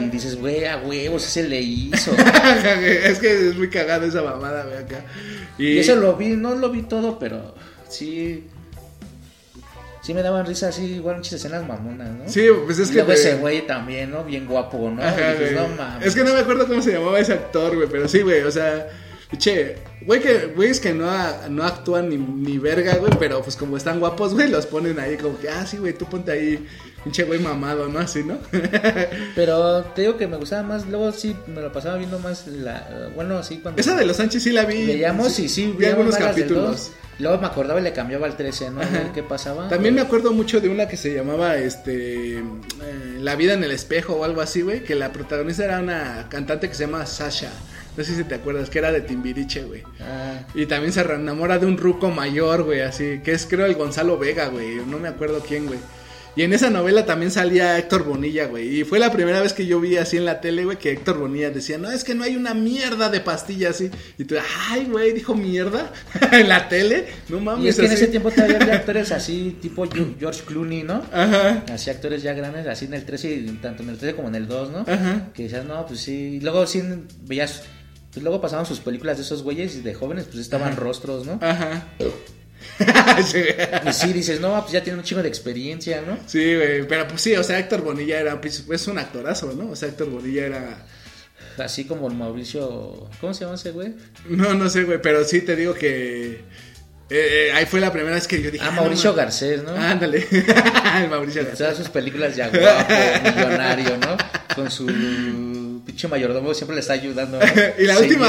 [0.00, 2.10] y dices, güey, a huevos, ese le hizo.
[2.82, 5.04] es que es muy cagada esa mamada, güey, acá.
[5.56, 7.54] Y, Y eso lo vi, no lo vi todo, pero
[7.88, 8.44] sí.
[10.02, 12.28] Sí me daban risa así, igual muchas escenas mamonas, ¿no?
[12.28, 12.96] Sí, pues es Y que.
[12.98, 14.24] luego ese güey también, ¿no?
[14.24, 15.02] Bien guapo, ¿no?
[15.02, 15.68] Ajá, Y dices, güey.
[15.68, 16.06] no mames.
[16.06, 18.50] Es que no me acuerdo cómo se llamaba ese actor, güey, pero sí, güey, o
[18.50, 18.86] sea,
[19.36, 21.10] che, güey que güeyes que no,
[21.50, 25.16] no actúan ni, ni verga, güey, pero pues como están guapos, güey, los ponen ahí
[25.16, 26.66] como que, ah, sí, güey, tú ponte ahí,
[27.04, 27.98] pinche güey mamado, ¿no?
[27.98, 28.38] Así, ¿no?
[29.34, 33.10] Pero te digo que me gustaba más, luego sí me lo pasaba viendo más la.
[33.14, 33.80] Bueno, así cuando.
[33.80, 34.86] Esa de los Sánchez sí la vi.
[34.86, 36.92] Veíamos y sí, vi algunos capítulos.
[37.18, 38.80] Luego me acordaba y le cambiaba al 13, ¿no?
[39.12, 39.68] Qué pasaba.
[39.68, 42.42] También me acuerdo mucho de una que se llamaba este eh,
[43.18, 46.68] La vida en el espejo o algo así, güey, que la protagonista era una cantante
[46.68, 47.50] que se llama Sasha.
[47.98, 49.82] No sé si te acuerdas, que era de Timbiriche, güey.
[50.00, 53.74] Ah, Y también se enamora de un ruco mayor, güey, así, que es creo el
[53.74, 55.80] Gonzalo Vega, güey, no me acuerdo quién, güey.
[56.36, 58.78] Y en esa novela también salía Héctor Bonilla, güey.
[58.78, 61.18] Y fue la primera vez que yo vi así en la tele, güey, que Héctor
[61.18, 63.90] Bonilla decía, no, es que no hay una mierda de pastilla así.
[64.16, 64.36] Y tú,
[64.70, 65.92] ay, güey, dijo mierda
[66.30, 67.06] en la tele.
[67.28, 67.64] No mames.
[67.64, 69.84] y es que en ese tiempo todavía había actores así, tipo
[70.20, 71.02] George Clooney, ¿no?
[71.12, 71.64] Ajá.
[71.72, 74.36] Así actores ya grandes, así en el 13, y tanto en el 13 como en
[74.36, 74.78] el 2, ¿no?
[74.86, 75.30] Ajá.
[75.34, 76.36] Que decías, no, pues sí.
[76.36, 76.84] Y luego sí
[77.26, 77.64] veías.
[78.12, 81.38] Pues luego pasaban sus películas de esos güeyes y de jóvenes, pues estaban rostros, ¿no?
[81.42, 81.88] Ajá.
[83.24, 83.38] sí,
[83.86, 86.18] Y sí dices, no, pues ya tiene un chingo de experiencia, ¿no?
[86.26, 89.70] Sí, güey, pero pues sí, o sea, Héctor Bonilla era, pues, es un actorazo, ¿no?
[89.70, 90.86] O sea, Héctor Bonilla era...
[91.58, 93.08] así como el Mauricio.
[93.20, 93.94] ¿Cómo se llama ese güey?
[94.28, 96.30] No, no sé, güey, pero sí te digo que.
[96.30, 96.40] eh,
[97.10, 98.64] eh, ahí fue la primera vez que yo dije.
[98.64, 99.14] Ah, no Mauricio.
[99.14, 99.72] Garcés, ¿no?
[99.72, 100.26] Ándale.
[101.02, 101.58] el Mauricio Garcés.
[101.58, 102.92] Todas sus películas ya guapo,
[103.24, 104.16] millonario, ¿no?
[104.54, 104.86] Con su
[105.98, 107.38] pinche mayordomo siempre le está ayudando.
[107.40, 107.44] ¿no?
[107.78, 108.02] y la Señor.
[108.02, 108.28] última,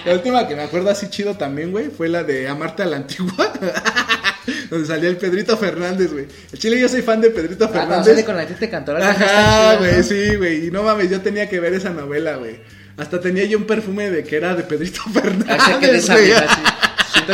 [0.06, 2.96] la última que me acuerdo así chido también, güey, fue la de Amarte a la
[2.98, 3.52] Antigua.
[4.70, 6.26] donde salía el Pedrito Fernández, güey.
[6.52, 8.06] El chile yo soy fan de Pedrito Ah, Fernández.
[8.06, 9.10] sale con la tinte cantora.
[9.10, 10.02] Ajá, güey, ¿no?
[10.04, 10.66] sí, güey.
[10.68, 12.60] Y no mames, yo tenía que ver esa novela, güey.
[12.96, 15.56] Hasta tenía yo un perfume de que era de Pedrito Fernández.
[15.58, 16.69] Ah, que de esa vida, sí.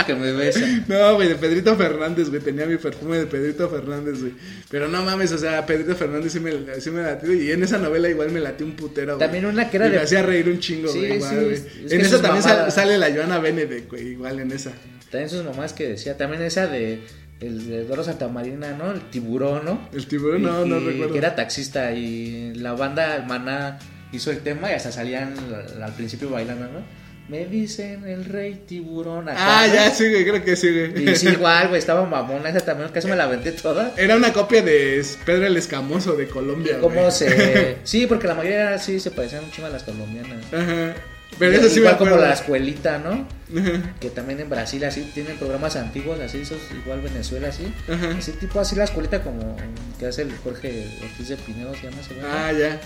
[0.07, 0.61] Que me besa.
[0.88, 2.40] No, güey, de Pedrito Fernández, güey.
[2.40, 4.33] Tenía mi perfume de Pedrito Fernández, güey.
[4.70, 7.33] Pero no mames, o sea, Pedrito Fernández sí me, sí me latió.
[7.33, 9.27] Y en esa novela igual me latió un putero, güey.
[9.27, 11.14] También una que era Y me de- hacía reír un chingo, Sí, güey.
[11.16, 12.75] igual, sí, es- en esa también mamadas.
[12.75, 14.09] sale la Joana Benedict, güey.
[14.09, 14.72] Igual en esa.
[15.11, 17.01] También sus mamás que decía, también esa de
[17.40, 18.92] el de Doro Santamarina, ¿no?
[18.92, 19.88] El tiburón, ¿no?
[19.92, 21.12] El tiburón, no, Y- no recuerdo.
[21.12, 23.79] Que era taxista y la banda Maná
[24.12, 27.06] hizo el tema y hasta salían al- al principio bailando, ¿no?
[27.29, 29.29] Me dicen el rey tiburón.
[29.29, 31.11] acá, Ah, ya, sí, güey, creo que sí, güey.
[31.11, 33.93] Y sí, igual, güey, estaba mamona esa también, casi me la aventé toda.
[33.97, 37.11] Era una copia de Pedro el Escamoso de Colombia, Cómo güey.
[37.12, 37.79] se...
[37.85, 40.45] Sí, porque la mayoría sí se parecían un chingo a las colombianas.
[40.53, 40.95] Ajá.
[41.39, 43.27] Pero eso sí me igual como la escuelita, ¿no?
[43.61, 43.95] Ajá.
[44.01, 47.65] Que también en Brasil así tienen programas antiguos, así, esos, igual Venezuela así.
[47.93, 48.17] Ajá.
[48.17, 49.57] Así tipo así la escuelita como
[49.99, 52.27] que hace el Jorge Ortiz de Pinedo, se llama ese güey.
[52.27, 52.81] Ah, ya.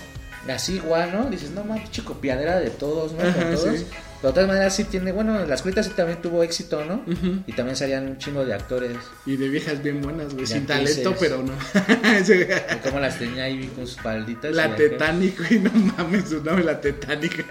[0.53, 1.29] Así igual, ¿no?
[1.29, 3.21] Dices, no mames, pinche copiadera de todos, ¿no?
[3.21, 3.79] Ajá, Con todos.
[3.79, 3.85] sí.
[4.21, 7.03] De todas maneras sí tiene, bueno, la escuelita sí también tuvo éxito, ¿no?
[7.47, 8.95] Y también salían un chingo de actores.
[9.25, 10.45] Y de viejas bien buenas, güey.
[10.45, 11.53] Sin talento, pero no.
[12.83, 14.51] Cómo las tenía ahí con sus falditas.
[14.51, 14.75] y la.
[14.75, 15.59] Titanic, güey.
[15.59, 17.45] No mames, su nombre, la Titanic.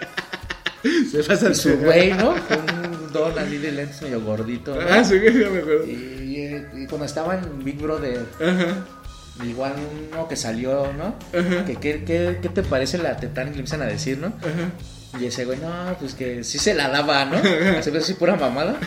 [1.11, 2.35] Se pasa Y su güey, ¿no?
[2.46, 4.74] Con un don así de lentes medio gordito.
[4.74, 4.80] ¿no?
[4.88, 5.85] Ah, sí, ya me acuerdo.
[5.87, 8.87] Y, y- y cuando estaba en Big Brother, Ajá.
[9.44, 9.74] igual
[10.12, 11.16] uno que salió, ¿no?
[11.38, 11.64] Ajá.
[11.66, 13.52] Que, ¿qué, qué, qué te parece la Titanic?
[13.54, 14.28] Le empiezan a decir, ¿no?
[14.38, 14.70] Ajá.
[15.18, 17.36] Y ese güey, no, pues que sí se la daba, ¿no?
[17.78, 18.78] Así, así pura mamada.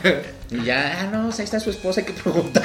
[0.49, 2.63] Y ya, ah, no, ahí está su esposa, hay que preguntar.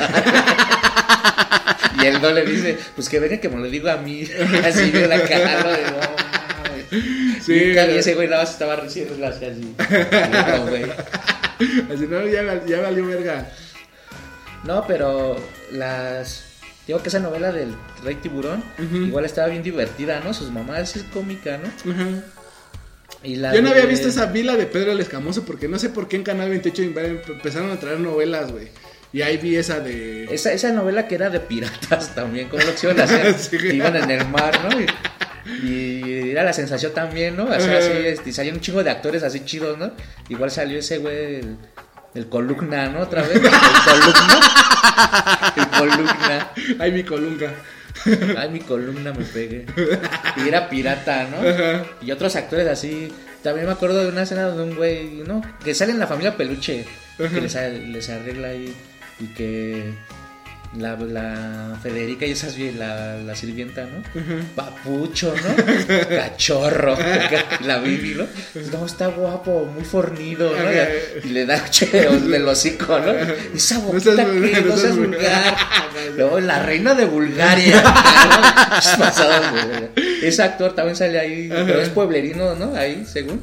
[2.01, 4.29] y él no le dice, pues que venga que me lo diga a mí.
[4.65, 5.71] Así vio la cara, ¿no?
[5.71, 7.41] de no.
[7.43, 9.45] Sí, y, ese güey nada más estaba recién así.
[9.45, 9.75] así.
[9.79, 10.85] No, güey.
[11.93, 13.51] Así, no, ya, ya valió verga.
[14.65, 15.37] No, pero
[15.73, 16.45] las.
[16.87, 20.33] Digo que esa novela del Rey Tiburón igual estaba bien divertida, ¿no?
[20.33, 21.93] Sus mamás es cómica, ¿no?
[21.93, 22.07] Ajá.
[23.23, 25.79] Y la Yo no de- había visto esa vila de Pedro el Escamoso porque no
[25.79, 28.69] sé por qué en Canal 28 empezaron a traer novelas, güey.
[29.13, 30.25] Y ahí vi esa de...
[30.27, 33.57] Esa, esa novela que era de piratas también, como lo que iban a hacer, Sí.
[33.73, 34.81] iban en el mar, ¿no?
[34.81, 34.87] Y,
[35.67, 37.45] y era la sensación también, ¿no?
[37.47, 39.93] O sea, así, este, salían un chingo de actores así chidos, ¿no?
[40.29, 41.57] Igual salió ese güey, el,
[42.15, 43.01] el columna, ¿no?
[43.01, 44.41] Otra vez, el columna.
[45.57, 46.51] El columna.
[46.79, 47.53] Ay, mi colunga.
[48.37, 49.67] Ay, mi columna me pegué.
[50.37, 51.49] Y era pirata, ¿no?
[51.49, 51.85] Ajá.
[52.01, 53.13] Y otros actores así.
[53.43, 55.43] También me acuerdo de una escena donde un güey, ¿no?
[55.65, 56.85] Que sale en la familia Peluche.
[57.17, 58.75] Que les, les arregla ahí.
[59.21, 59.95] Y que
[60.77, 64.03] la, la Federica y esas vi- la, la sirvienta, ¿no?
[64.55, 65.65] Papucho, ¿no?
[66.09, 66.97] Cachorro.
[67.65, 68.27] la Bibi, ¿no?
[68.73, 70.71] No, está guapo, muy fornido, ¿no?
[71.25, 73.13] Y, le da che del hocico, ¿no?
[73.55, 75.21] Esa No boquita vulgar, que no no seas vulgar.
[75.21, 75.57] vulgar.
[76.17, 77.83] Luego la reina de Bulgaria.
[78.79, 79.43] Es pasado.
[80.23, 82.75] Ese actor también sale ahí, pero es pueblerino, ¿no?
[82.77, 83.41] Ahí, según.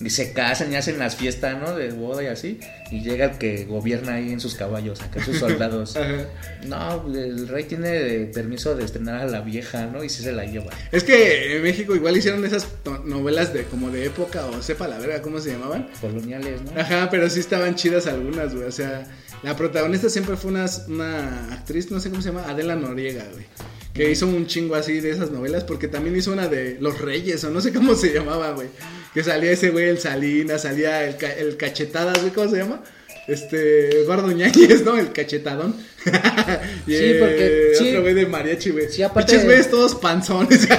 [0.00, 1.74] Y se casan y hacen las fiestas, ¿no?
[1.74, 2.60] De boda y así.
[2.92, 5.96] Y llega el que gobierna ahí en sus caballos, acá sus soldados.
[5.96, 6.24] Ajá.
[6.66, 10.04] No, el rey tiene permiso de estrenar a la vieja, ¿no?
[10.04, 10.70] Y sí se la lleva.
[10.92, 12.68] Es que en México igual hicieron esas
[13.06, 15.88] novelas de como de época o sepa la verga cómo se llamaban.
[16.00, 16.80] Coloniales, ¿no?
[16.80, 18.68] Ajá, pero sí estaban chidas algunas, güey.
[18.68, 19.04] O sea,
[19.42, 23.46] la protagonista siempre fue una, una actriz, no sé cómo se llama, Adela Noriega, güey.
[23.94, 27.42] Que hizo un chingo así de esas novelas, porque también hizo una de Los Reyes,
[27.42, 28.68] o no sé cómo se llamaba, güey.
[29.14, 32.82] Que salía ese güey, el Salinas, salía el, ca- el Cachetadas, güey, ¿cómo se llama?
[33.26, 34.96] Este, Eduardo Ñañez, ¿no?
[34.96, 35.76] El cachetadón.
[36.86, 37.88] y Sí, porque- eh, sí.
[37.90, 38.88] otro güey de mariachi, güey.
[38.90, 40.66] Sí, aparte- Pinches güeyes todos panzones.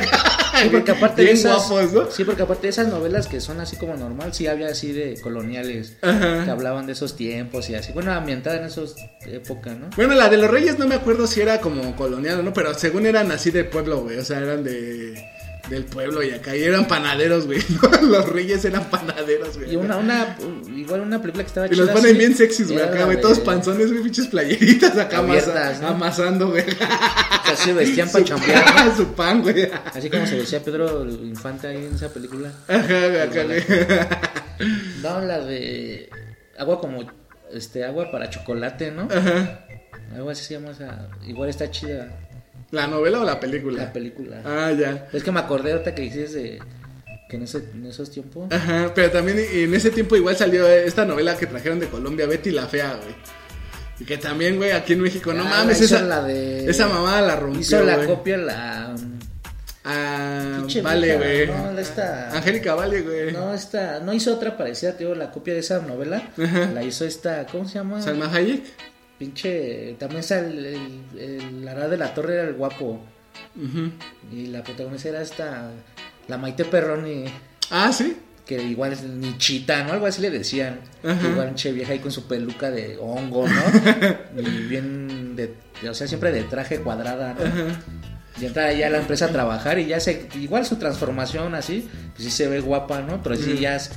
[0.59, 2.11] Sí, porque aparte Bien de esas, guapos, ¿no?
[2.11, 5.17] Sí, porque aparte de esas novelas que son así como normal, sí había así de
[5.21, 6.43] coloniales Ajá.
[6.43, 7.93] que hablaban de esos tiempos y así.
[7.93, 9.89] Bueno, ambientada en esos época, ¿no?
[9.95, 12.73] Bueno, la de los reyes no me acuerdo si era como colonial o no, pero
[12.73, 14.17] según eran así de pueblo, güey.
[14.17, 15.23] O sea, eran de
[15.67, 16.55] del pueblo y acá.
[16.55, 17.59] Y eran panaderos, güey.
[18.01, 19.73] los reyes eran panaderos, güey.
[19.73, 20.37] Y una, una,
[20.75, 22.83] igual una película que estaba Y los chida, ponen bien sexys, güey.
[22.83, 23.19] Acá, güey.
[23.21, 24.03] Todos panzones, güey.
[24.03, 25.87] Pinches playeritas acá Abiertas, amasa- ¿no?
[25.89, 26.63] amasando, güey.
[26.63, 28.95] O sea, se vestían para chambear, ¿no?
[28.95, 29.69] Su pan, güey.
[29.93, 32.51] Así como se decía Pedro Infante ahí en esa película.
[32.67, 33.63] Ajá, güey, acá, güey.
[35.03, 36.09] No, la de
[36.57, 37.11] agua como,
[37.53, 39.07] este, agua para chocolate, ¿no?
[39.11, 39.65] Ajá.
[40.15, 41.09] Algo así se llama esa.
[41.27, 42.28] Igual está chida
[42.71, 43.83] ¿La novela o la película?
[43.85, 44.41] la película.
[44.45, 45.07] Ah, ya.
[45.11, 46.59] Es que me acordé ahorita que dices de,
[47.29, 48.51] Que en, ese, en esos tiempos.
[48.51, 52.51] Ajá, pero también en ese tiempo igual salió esta novela que trajeron de Colombia, Betty
[52.51, 53.15] la Fea, güey.
[53.99, 57.21] Y que también, güey, aquí en México, no Ah, mames, esa, la de- esa mamada
[57.21, 58.95] la rompió, Hizo la copia la.
[59.85, 61.47] Ah, vale, güey.
[61.47, 63.31] no, esta- Angélica Vale, güey.
[63.31, 63.99] No, esta.
[63.99, 66.29] No hizo otra parecida, digo, la copia de esa novela.
[66.41, 66.69] Ajá.
[66.73, 67.45] La hizo esta.
[67.47, 68.01] ¿Cómo se llama?
[68.01, 68.63] Salma Hayek.
[69.19, 69.95] Pinche.
[69.99, 70.65] También está el.
[71.17, 73.01] el, de la Torre era el guapo.
[73.55, 73.91] Ujú.
[74.31, 75.71] Y la protagonista era esta.
[76.27, 77.25] La Maite Perroni.
[77.69, 78.17] Ah, sí.
[78.45, 79.91] Que igual es Nichita, ¿no?
[79.91, 80.79] Algo así le decían.
[81.03, 81.27] Ajá.
[81.27, 84.41] Igual che vieja ahí con su peluca de hongo, ¿no?
[84.41, 85.35] y bien.
[85.35, 85.53] De,
[85.87, 87.45] o sea, siempre de traje cuadrada, ¿no?
[87.45, 87.79] Ajá.
[88.39, 90.29] Y entra ya a la empresa a trabajar y ya se.
[90.35, 93.21] Igual su transformación así, pues sí se ve guapa, ¿no?
[93.21, 93.91] Pero sí ya es.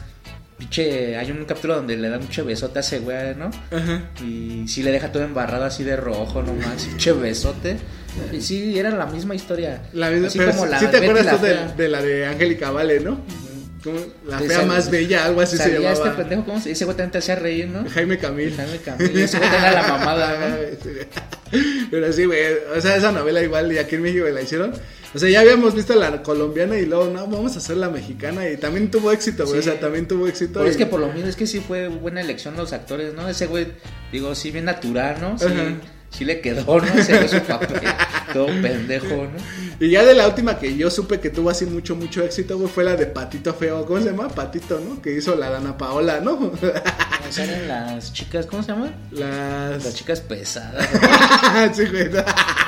[0.63, 1.17] Pinche.
[1.17, 3.47] Hay un capítulo donde le da mucho besote a ese güey, ¿no?
[3.77, 4.03] Ajá.
[4.25, 6.85] Y sí le deja todo embarrado así de rojo, no más.
[6.85, 7.77] Pinche besote.
[8.33, 9.83] Y sí, era la misma historia.
[9.93, 12.27] La misma, Así pero como sí- la sí te acuerdas tú de, de la de
[12.27, 13.21] Angélica Vale, ¿no?
[14.27, 16.09] La fea más bella, algo así se Salía llamaba.
[16.09, 16.79] este pendejo, ¿cómo se dice?
[16.79, 17.89] Ese güey también te hacía reír, ¿no?
[17.91, 18.55] Jaime Camil.
[18.55, 20.57] Jaime Camil, ese güey tenía la mamada, ¿no?
[21.91, 22.41] Pero sí, güey.
[22.77, 24.73] O sea, esa novela igual y aquí en México la hicieron.
[25.15, 28.49] O sea, ya habíamos visto la colombiana y luego, no, vamos a hacer la mexicana.
[28.49, 29.61] Y también tuvo éxito, güey.
[29.63, 29.69] Sí.
[29.69, 30.61] O sea, también tuvo éxito.
[30.61, 33.29] Pero es que por lo mismo, es que sí fue buena elección los actores, ¿no?
[33.29, 33.67] Ese güey,
[34.11, 35.39] digo, sí, bien natural, ¿no?
[35.39, 35.75] Sí, Ajá.
[36.13, 36.85] Sí le quedó, ¿no?
[36.85, 37.81] Ese fue su papel,
[38.33, 39.63] todo pendejo, ¿no?
[39.81, 42.71] Y ya de la última que yo supe que tuvo así mucho, mucho éxito, güey,
[42.71, 43.85] fue la de Patito Feo.
[43.85, 44.29] ¿Cómo se llama?
[44.29, 45.03] Patito, ¿no?
[45.03, 46.53] Que hizo la Dana Paola, ¿no?
[47.31, 48.95] Salen las chicas, ¿cómo se llaman?
[49.11, 49.95] Las Las.
[49.95, 50.87] chicas pesadas,
[51.75, 52.11] sí, güey.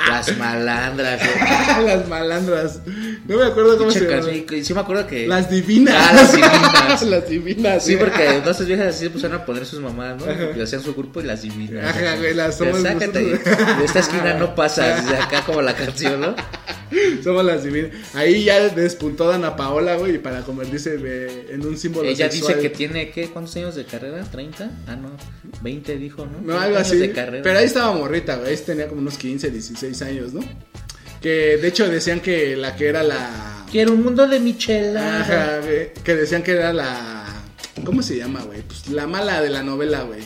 [0.09, 1.85] las malandras, güey.
[1.85, 2.79] Las malandras.
[3.27, 4.27] No me acuerdo cómo se llama.
[4.63, 5.27] sí me acuerdo que...
[5.27, 5.95] Las divinas.
[5.95, 7.01] Ah, las divinas.
[7.03, 7.85] las divinas.
[7.85, 8.05] Sí, güey.
[8.05, 10.25] porque entonces viejas así se pusieron a poner sus mamás, ¿no?
[10.57, 11.95] Y hacían su grupo y las divinas.
[11.95, 13.34] Ajá, güey, las somos Sácate.
[13.43, 16.35] De esta esquina no pasas, de acá como la canción, ¿no?
[17.23, 17.91] Somos las divinas.
[18.13, 22.55] Ahí ya despuntó Dana Paola, güey, y para convertirse de- en un símbolo Ella sexual.
[22.57, 23.27] dice que tiene, ¿qué?
[23.29, 24.23] ¿Cuántos años de carrera?
[24.31, 24.69] ¿30?
[24.87, 25.11] Ah, no,
[25.61, 26.33] 20 dijo, ¿no?
[26.41, 26.97] No, 30 algo así.
[26.97, 27.43] de carrera.
[27.43, 28.51] Pero ahí estaba morrita, güey.
[28.51, 30.41] Ahí tenía como unos 15, 16 años, ¿no?
[31.21, 33.65] Que de hecho decían que la que era la.
[33.71, 35.21] Quiero un mundo de michelada.
[35.21, 37.25] Ajá, güey, que decían que era la.
[37.83, 38.61] ¿Cómo se llama, güey?
[38.61, 40.21] Pues la mala de la novela, güey.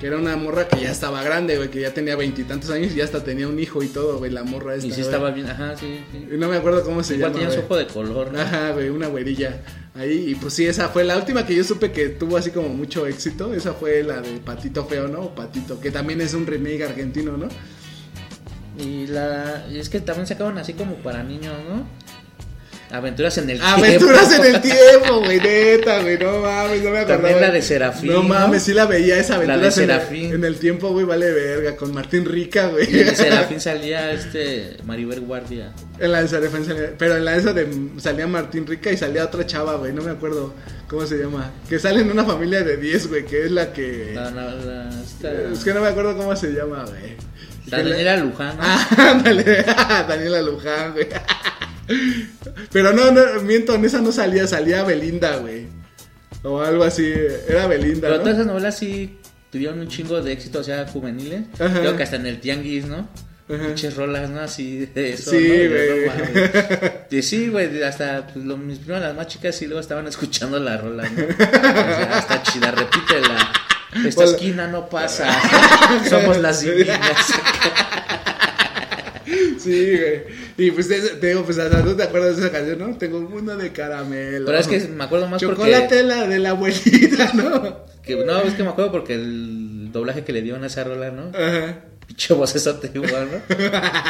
[0.00, 2.96] Que era una morra que ya estaba grande, güey, que ya tenía veintitantos años y
[2.96, 4.86] ya hasta tenía un hijo y todo, güey, la morra esta.
[4.86, 5.06] Y sí güey.
[5.12, 6.26] estaba bien, ajá, sí, sí.
[6.32, 7.44] Y no me acuerdo cómo se Igual llama.
[7.44, 8.40] tenía su ojo de color, ¿no?
[8.40, 9.60] Ajá, güey, una güerilla.
[9.94, 12.70] Ahí, y pues sí, esa fue la última que yo supe que tuvo así como
[12.70, 13.52] mucho éxito.
[13.52, 15.20] Esa fue la de Patito Feo, ¿no?
[15.20, 17.48] O Patito, que también es un remake argentino, ¿no?
[18.78, 21.86] Y la y es que también sacaban así como para niños, ¿no?
[22.92, 24.44] Aventuras en el Aventuras tiempo.
[24.46, 27.06] en el tiempo, güey, neta, güey, no mames, no me acordaba.
[27.22, 29.90] También la de Serafín, No mames, sí la veía esa La de aventuras en, el,
[29.96, 30.32] Serafín.
[30.34, 32.92] en el tiempo, güey, vale verga, con Martín Rica, güey.
[32.92, 35.72] Y en Serafín salía este Maribel Guardia.
[36.00, 38.96] En la de Serafín salía, pero en la de esa de salía Martín Rica y
[38.96, 40.52] salía otra chava, güey, no me acuerdo
[40.88, 41.52] cómo se llama.
[41.68, 44.14] Que sale en una familia de 10, güey, que es la que...
[44.14, 47.14] Esta- Es que no me acuerdo cómo se llama, güey.
[47.66, 48.56] Daniela Luján.
[48.60, 51.06] Ah, Daniela Luján, güey.
[52.72, 55.66] Pero no, no, miento, en esa no salía, salía Belinda, güey.
[56.42, 57.12] O algo así,
[57.48, 58.20] era Belinda, Pero ¿no?
[58.20, 59.18] todas esas novelas sí
[59.50, 61.42] tuvieron un chingo de éxito, o sea, juveniles.
[61.58, 61.80] Ajá.
[61.80, 63.08] Creo que hasta en el Tianguis, ¿no?
[63.46, 64.40] Pinches rolas, ¿no?
[64.40, 65.32] Así de eso.
[65.32, 66.06] Sí, güey.
[67.10, 70.58] no sí, güey, hasta pues, lo- mis primas, las más chicas, sí luego estaban escuchando
[70.60, 71.24] la rola, ¿no?
[71.24, 73.52] O sea, está chida, repítela.
[74.06, 74.30] Esta Hola.
[74.30, 75.26] esquina no pasa.
[76.08, 77.00] Somos las divinas.
[79.58, 80.22] Sí, güey.
[80.56, 82.96] Y pues te, te digo, pues hasta tú te acuerdas de esa canción, ¿no?
[82.96, 84.46] Tengo un mundo de caramelo.
[84.46, 86.02] Pero es que me acuerdo más Chocolate porque.
[86.02, 87.86] la de la abuelita, ¿no?
[88.02, 91.10] Que, no, es que me acuerdo porque el doblaje que le dieron a esa rola,
[91.10, 91.30] ¿no?
[91.36, 91.80] Ajá.
[92.06, 93.56] Pinche voz esa igual, ¿no?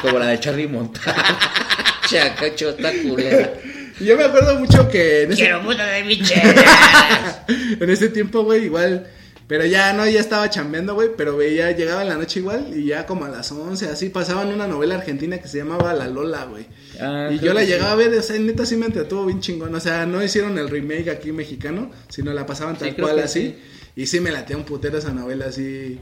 [0.02, 1.38] Como la de Charlie Montana.
[2.08, 3.52] Chaca, chota culera.
[4.00, 5.98] Yo me acuerdo mucho que en ese, Quiero mundo de
[7.80, 9.06] en ese tiempo, güey, igual.
[9.50, 11.08] Pero ya no, ya estaba chambeando, güey.
[11.16, 12.68] Pero veía, llegaba en la noche igual.
[12.72, 16.06] Y ya como a las 11, así pasaban una novela argentina que se llamaba La
[16.06, 16.66] Lola, güey.
[17.00, 17.66] Ah, y yo la sí.
[17.66, 19.74] llegaba a ver, o sea, neta sí me entretuvo bien chingón.
[19.74, 23.40] O sea, no hicieron el remake aquí mexicano, sino la pasaban tal cual así.
[23.40, 23.56] sí.
[23.96, 25.98] Y sí me latea un putero esa novela así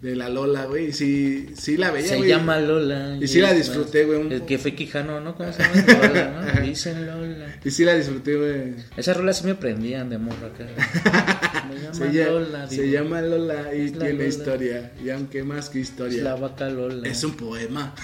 [0.00, 0.90] de la Lola, güey.
[0.90, 2.28] Y sí, sí la veía, Se güey.
[2.28, 3.18] llama Lola.
[3.20, 5.34] Y sí la disfruté, güey, un El que fue Quijano, ¿no?
[5.34, 6.06] ¿Cómo se llama?
[6.06, 6.52] Lola.
[6.54, 6.60] ¿no?
[6.64, 7.56] Dicen Lola.
[7.64, 8.74] Y sí la disfruté, güey.
[8.96, 11.40] Esas rolas sí me prendían de morra acá.
[11.72, 12.68] Llama Se, Lola.
[12.68, 14.24] se llama Lola y Es tiene Lola.
[14.26, 14.92] historia.
[15.04, 16.22] Y aunque más que Es historia.
[16.22, 17.08] la vaca Lola.
[17.08, 17.94] Es un poema.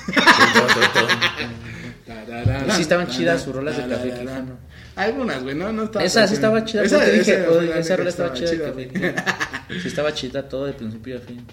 [2.67, 4.59] Y sí estaban chidas sus rolas de Café Quijano.
[4.97, 6.85] Algunas, güey, no, no estaba Esa sí estaba chida.
[6.87, 6.99] chida.
[6.99, 8.51] porque dije, fue "Oye, la esa rola estaba chida.
[8.51, 8.89] de chida, Café güey.
[9.13, 9.81] Quijano".
[9.83, 11.47] Sí, estaba chida todo de principio a fin.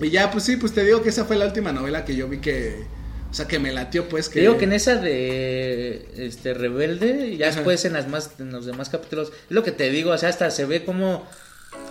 [0.00, 2.26] Y ya, pues sí, pues te digo que esa fue la última novela que yo
[2.28, 2.84] vi que
[3.32, 4.40] O sea, que me latió, pues, que...
[4.40, 7.56] Digo que en esa de este Rebelde, ya Ajá.
[7.56, 10.28] después en las más en los demás capítulos, es lo que te digo, o sea,
[10.28, 11.26] hasta se ve como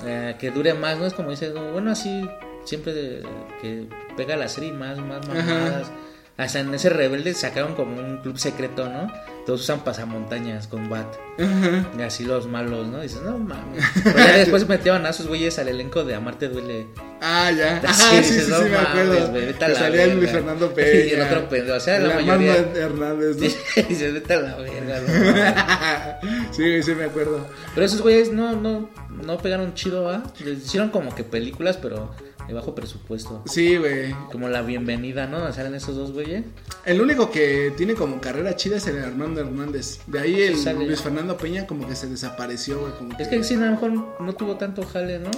[0.05, 1.07] eh, que dure más, ¿no?
[1.07, 2.29] Es como dices, no, bueno, así
[2.63, 3.23] siempre de-
[3.59, 5.91] que pega la serie más, más mamadas.
[6.37, 9.11] Hasta en ese Rebelde sacaron como un club secreto, ¿no?
[9.45, 11.07] Todos usan pasamontañas con Bat.
[11.39, 11.85] Ajá.
[11.97, 13.01] Y así los malos, ¿no?
[13.01, 13.83] Dices, no mames.
[14.03, 16.87] Pero ya después metieron a esos güeyes al elenco de Amarte Duele.
[17.21, 17.77] Ah, ya.
[17.87, 19.31] Así Ah, sí, sí, sí, me acuerdo.
[19.31, 20.15] vete a la salía verga.
[20.15, 20.89] Luis Fernando Peña.
[21.05, 23.41] Y el otro pendejo, o sea, la el mayoría- Hernández, ¿no?
[23.87, 27.45] Dices, vete a la verga, no sí, sí, me acuerdo.
[27.73, 30.23] Pero esos güeyes no, no, no pegaron chido, ¿va?
[30.43, 32.13] Les hicieron como que películas, pero
[32.47, 33.41] de bajo presupuesto.
[33.45, 34.13] Sí, güey.
[34.31, 35.51] Como la bienvenida, ¿no?
[35.53, 36.43] Salen esos dos güeyes.
[36.85, 39.99] El único que tiene como carrera chida es el Armando Hernández.
[40.07, 40.85] De ahí el Sale.
[40.85, 42.93] Luis Fernando Peña como que se desapareció, güey.
[43.19, 45.31] Es que sí, a lo mejor no tuvo tanto jale, ¿no?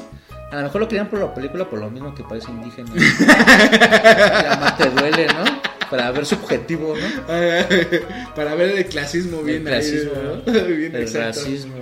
[0.51, 2.91] A lo mejor lo querían por la película por lo mismo que parece indígena.
[2.95, 5.43] Ya te duele, ¿no?
[5.89, 7.27] Para ver su objetivo, ¿no?
[8.35, 10.53] Para ver el clasismo bien el clasismo, ahí, ¿no?
[10.53, 10.67] ¿no?
[10.67, 11.39] bien el exacto.
[11.39, 11.75] racismo.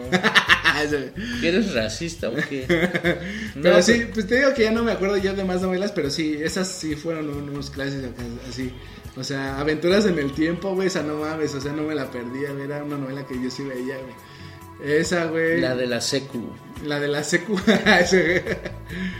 [0.84, 1.11] Ese.
[1.43, 2.65] ¿Eres racista o qué?
[3.61, 5.91] Pero No, sí, pues te digo que ya no me acuerdo ya de más novelas,
[5.91, 8.11] pero sí, esas sí fueron unos clásicos
[8.49, 8.71] así.
[9.17, 12.09] O sea, Aventuras en el Tiempo, güey, esa no mames, o sea, no me la
[12.09, 14.13] perdía, era una novela que yo sí veía, güey.
[14.84, 15.61] Esa, güey.
[15.61, 16.49] La de la secu.
[16.86, 17.53] La de la secu.
[17.65, 18.41] güey.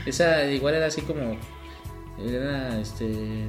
[0.06, 1.38] Esa igual era así como.
[2.18, 3.48] Era este.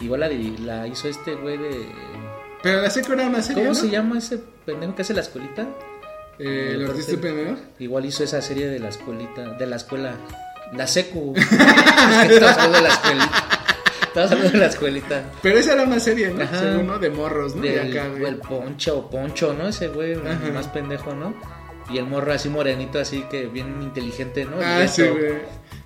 [0.00, 0.20] Igual
[0.64, 1.92] la, hizo este güey de.
[2.62, 3.80] Pero la secu era una serie, ¿Cómo ¿no?
[3.80, 5.68] se llama ese pendejo que hace la escuelita?
[6.42, 7.54] Eh.
[7.78, 9.54] Igual hizo esa serie de la escuelita.
[9.54, 10.14] De la escuela.
[10.72, 11.34] La secu.
[11.36, 13.44] es que estamos hablando de la escuelita.
[14.06, 15.24] Estamos hablando de la escuelita.
[15.42, 16.42] Pero esa era una serie, ¿no?
[16.42, 16.60] Ajá.
[16.60, 16.98] Según, ¿no?
[16.98, 17.62] De morros, ¿no?
[17.62, 18.24] De acá, güey.
[18.24, 19.68] el poncho o poncho, ¿no?
[19.68, 20.50] Ese güey, Ajá.
[20.52, 21.34] más pendejo, ¿no?
[21.92, 24.56] Y el morro así morenito, así que bien inteligente, ¿no?
[24.62, 25.34] Ah, sí, güey.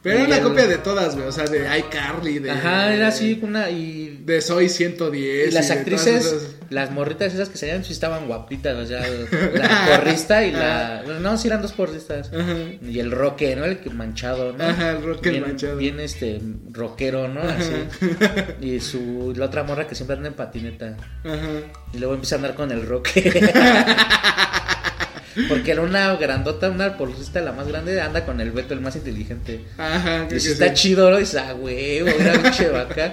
[0.05, 1.27] Pero era una copia de todas, güey.
[1.27, 2.51] O sea, de iCarly, de.
[2.51, 5.49] Ajá, era así una y De Soy 110.
[5.49, 9.03] Y las y actrices, todas las morritas esas que salían, sí estaban guapitas, o sea,
[9.55, 11.03] la porrista y la...
[11.21, 12.31] No, sí eran dos porristas.
[12.33, 12.55] Ajá.
[12.83, 13.65] Y el roque, ¿no?
[13.65, 14.63] El manchado, ¿no?
[14.63, 15.77] Ajá, el roque bien, manchado.
[15.77, 16.41] Bien, este,
[16.71, 17.41] rockero, ¿no?
[17.41, 17.73] Así.
[18.61, 20.97] Y su, la otra morra que siempre anda en patineta.
[21.25, 21.49] Ajá.
[21.93, 23.23] Y luego empieza a andar con el roque.
[25.49, 28.97] Porque era una grandota, una porrista, la más grande, anda con el Beto, el más
[28.97, 29.64] inteligente.
[29.78, 30.74] Ajá, creo que está sí.
[30.74, 31.16] chido, ¿no?
[31.18, 33.12] Dices, ah, huevo, era pinche vaca.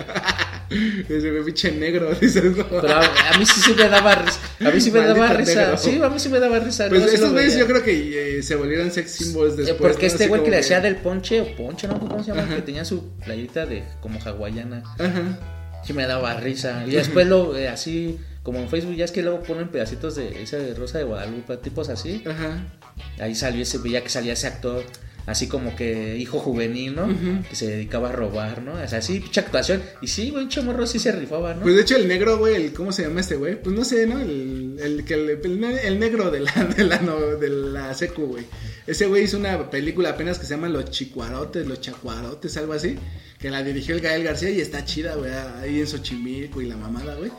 [0.70, 2.66] Ese güey, pinche negro, dices, no.
[2.68, 3.02] Pero a,
[3.34, 4.40] a mí sí, sí me daba risa.
[4.60, 5.62] A mí sí me daba risa.
[5.62, 5.78] negro.
[5.78, 6.88] Sí, a mí sí me daba risa.
[6.90, 9.92] Pues sí estos güeyes yo creo que eh, se volvieron sex symbols Eh, después.
[9.92, 10.14] Porque ¿no?
[10.14, 12.00] este güey que como le hacía del ponche o ponche, ¿no?
[12.00, 12.44] ¿Cómo se llama?
[12.44, 12.56] Ajá.
[12.56, 14.84] Que tenía su playita de como hawaiana.
[14.98, 15.40] Ajá.
[15.84, 16.86] Sí me daba risa.
[16.88, 20.42] Y después lo eh, así, como en Facebook, ya es que luego ponen pedacitos de
[20.44, 22.24] esa de Rosa de Guadalupe, tipos así.
[22.26, 22.74] Ajá.
[23.20, 24.84] Ahí salió ese, veía que salía ese actor.
[25.28, 27.08] Así como que hijo juvenil, ¿no?
[27.48, 28.74] Que se dedicaba a robar, ¿no?
[28.74, 29.80] O sea, sí, pinche actuación.
[30.02, 31.62] Y sí, güey, chamorro sí se rifaba, ¿no?
[31.62, 33.62] Pues de hecho el negro, güey, el, ¿cómo se llama este güey?
[33.62, 34.20] Pues no sé, ¿no?
[34.20, 38.26] El, el, que el, el, el negro de la, de la, no- de la secu,
[38.26, 38.46] güey.
[38.88, 42.98] Ese güey hizo una película apenas que se llama Los Chicuarotes, Los Chacuarotes, algo así.
[43.38, 45.32] Que la dirigió el Gael García y está chida, güey.
[45.62, 47.32] Ahí en Xochimilco y la mamada, güey.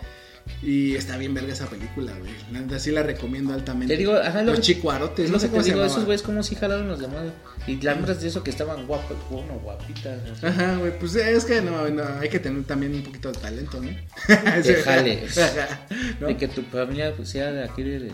[0.62, 2.32] Y está bien verga esa película, güey.
[2.52, 3.94] La neta sí la recomiendo altamente.
[3.94, 6.22] Te digo, ajá, lo Los Chicuarotes, Es no sé cómo te se digo, esos güeyes
[6.22, 7.24] como si jalaron los demás.
[7.66, 10.18] Y las de eso que estaban guapas, bueno, guapitas.
[10.30, 10.48] o sea.
[10.50, 13.80] Ajá, güey, pues es que no, no, hay que tener también un poquito de talento,
[13.80, 13.90] ¿no?
[14.62, 15.40] De jales.
[16.20, 16.28] ¿No?
[16.28, 18.12] De que tu familia pues, sea de aquí de,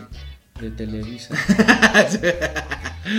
[0.59, 1.35] de Televisa.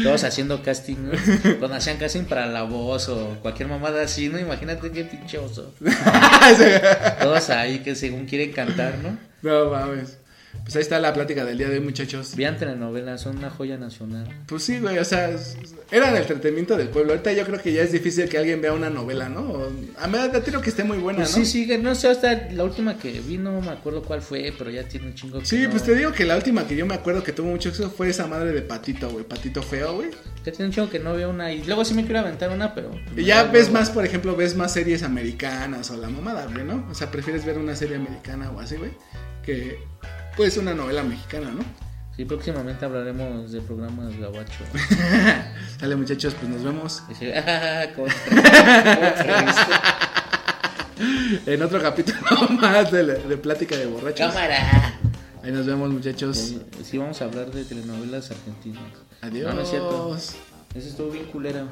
[0.02, 1.12] Todos haciendo casting, ¿no?
[1.58, 4.38] Cuando hacían casting para la voz o cualquier mamada así, ¿no?
[4.38, 5.74] Imagínate qué pinche oso.
[7.20, 9.18] Todos ahí que según quieren cantar, ¿no?
[9.42, 10.19] No mames.
[10.62, 12.34] Pues ahí está la plática del día de hoy, muchachos.
[12.36, 14.26] Vean telenovelas, son una joya nacional.
[14.46, 15.30] Pues sí, güey, o sea,
[15.90, 17.12] era el entretenimiento del pueblo.
[17.12, 19.40] Ahorita yo creo que ya es difícil que alguien vea una novela, ¿no?
[19.40, 21.44] O- a mí me tiro que esté muy buena, Pues ¿no?
[21.44, 24.70] sí, sí, no sé, hasta la última que vi, no me acuerdo cuál fue, pero
[24.70, 26.86] ya tiene un chingo que Sí, no- pues te digo que la última que yo
[26.86, 29.24] me acuerdo que tuvo mucho éxito fue esa madre de Patito, güey.
[29.24, 30.10] Patito feo, güey.
[30.44, 31.52] Ya tiene un chingo que no veo una.
[31.52, 32.90] Y luego sí me quiero aventar una, pero.
[33.16, 33.74] Y ya no, ves no.
[33.74, 36.86] más, por ejemplo, ves más series americanas o la mamada, güey, ¿no?
[36.90, 38.90] O sea, prefieres ver una serie americana o así, güey,
[39.44, 39.78] que
[40.40, 41.62] pues una novela mexicana, ¿no?
[42.16, 44.64] Sí, próximamente hablaremos de programas gabacho.
[45.78, 49.62] Dale, muchachos, pues nos vemos Dice, "Ah, ¿cómo te- cómo te reíste?
[51.52, 52.18] en otro capítulo
[52.58, 54.32] más de, la- de Plática de Borrachos.
[54.32, 54.94] ¡Cámara!
[55.44, 56.54] Ahí nos vemos, muchachos.
[56.82, 58.82] Sí, vamos a hablar de telenovelas argentinas.
[59.20, 59.50] Adiós.
[59.50, 60.16] No, no es cierto.
[60.74, 61.64] Eso estuvo bien culera.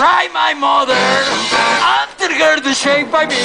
[0.00, 0.96] Right, my mother,
[2.36, 3.36] under her the shape I me.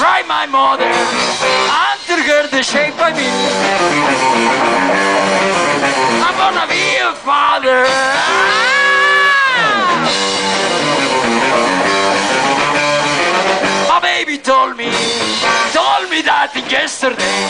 [0.00, 0.84] Right, my mother,
[2.28, 3.28] her the shape I me.
[6.20, 7.84] I'm gonna be a father.
[7.86, 8.64] Ah!
[13.88, 14.90] My baby told me,
[15.72, 17.40] told me that yesterday.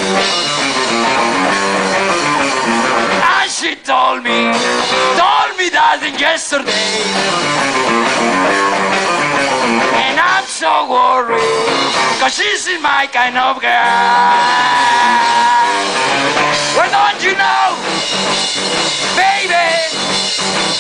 [3.35, 4.53] And she told me,
[5.19, 5.44] told
[6.01, 6.91] that yesterday.
[9.95, 11.39] And I'm so worried,
[12.19, 13.71] cause she's my kind of girl.
[16.75, 17.79] Well, don't you know,
[19.15, 19.71] baby,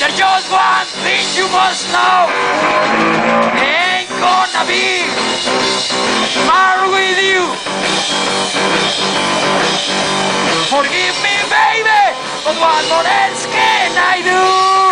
[0.02, 2.26] there's just one thing you must know.
[3.54, 5.06] Ain't gonna be
[6.42, 7.42] married with you.
[10.74, 12.02] Forgive me, baby,
[12.42, 14.83] but what more else can I do?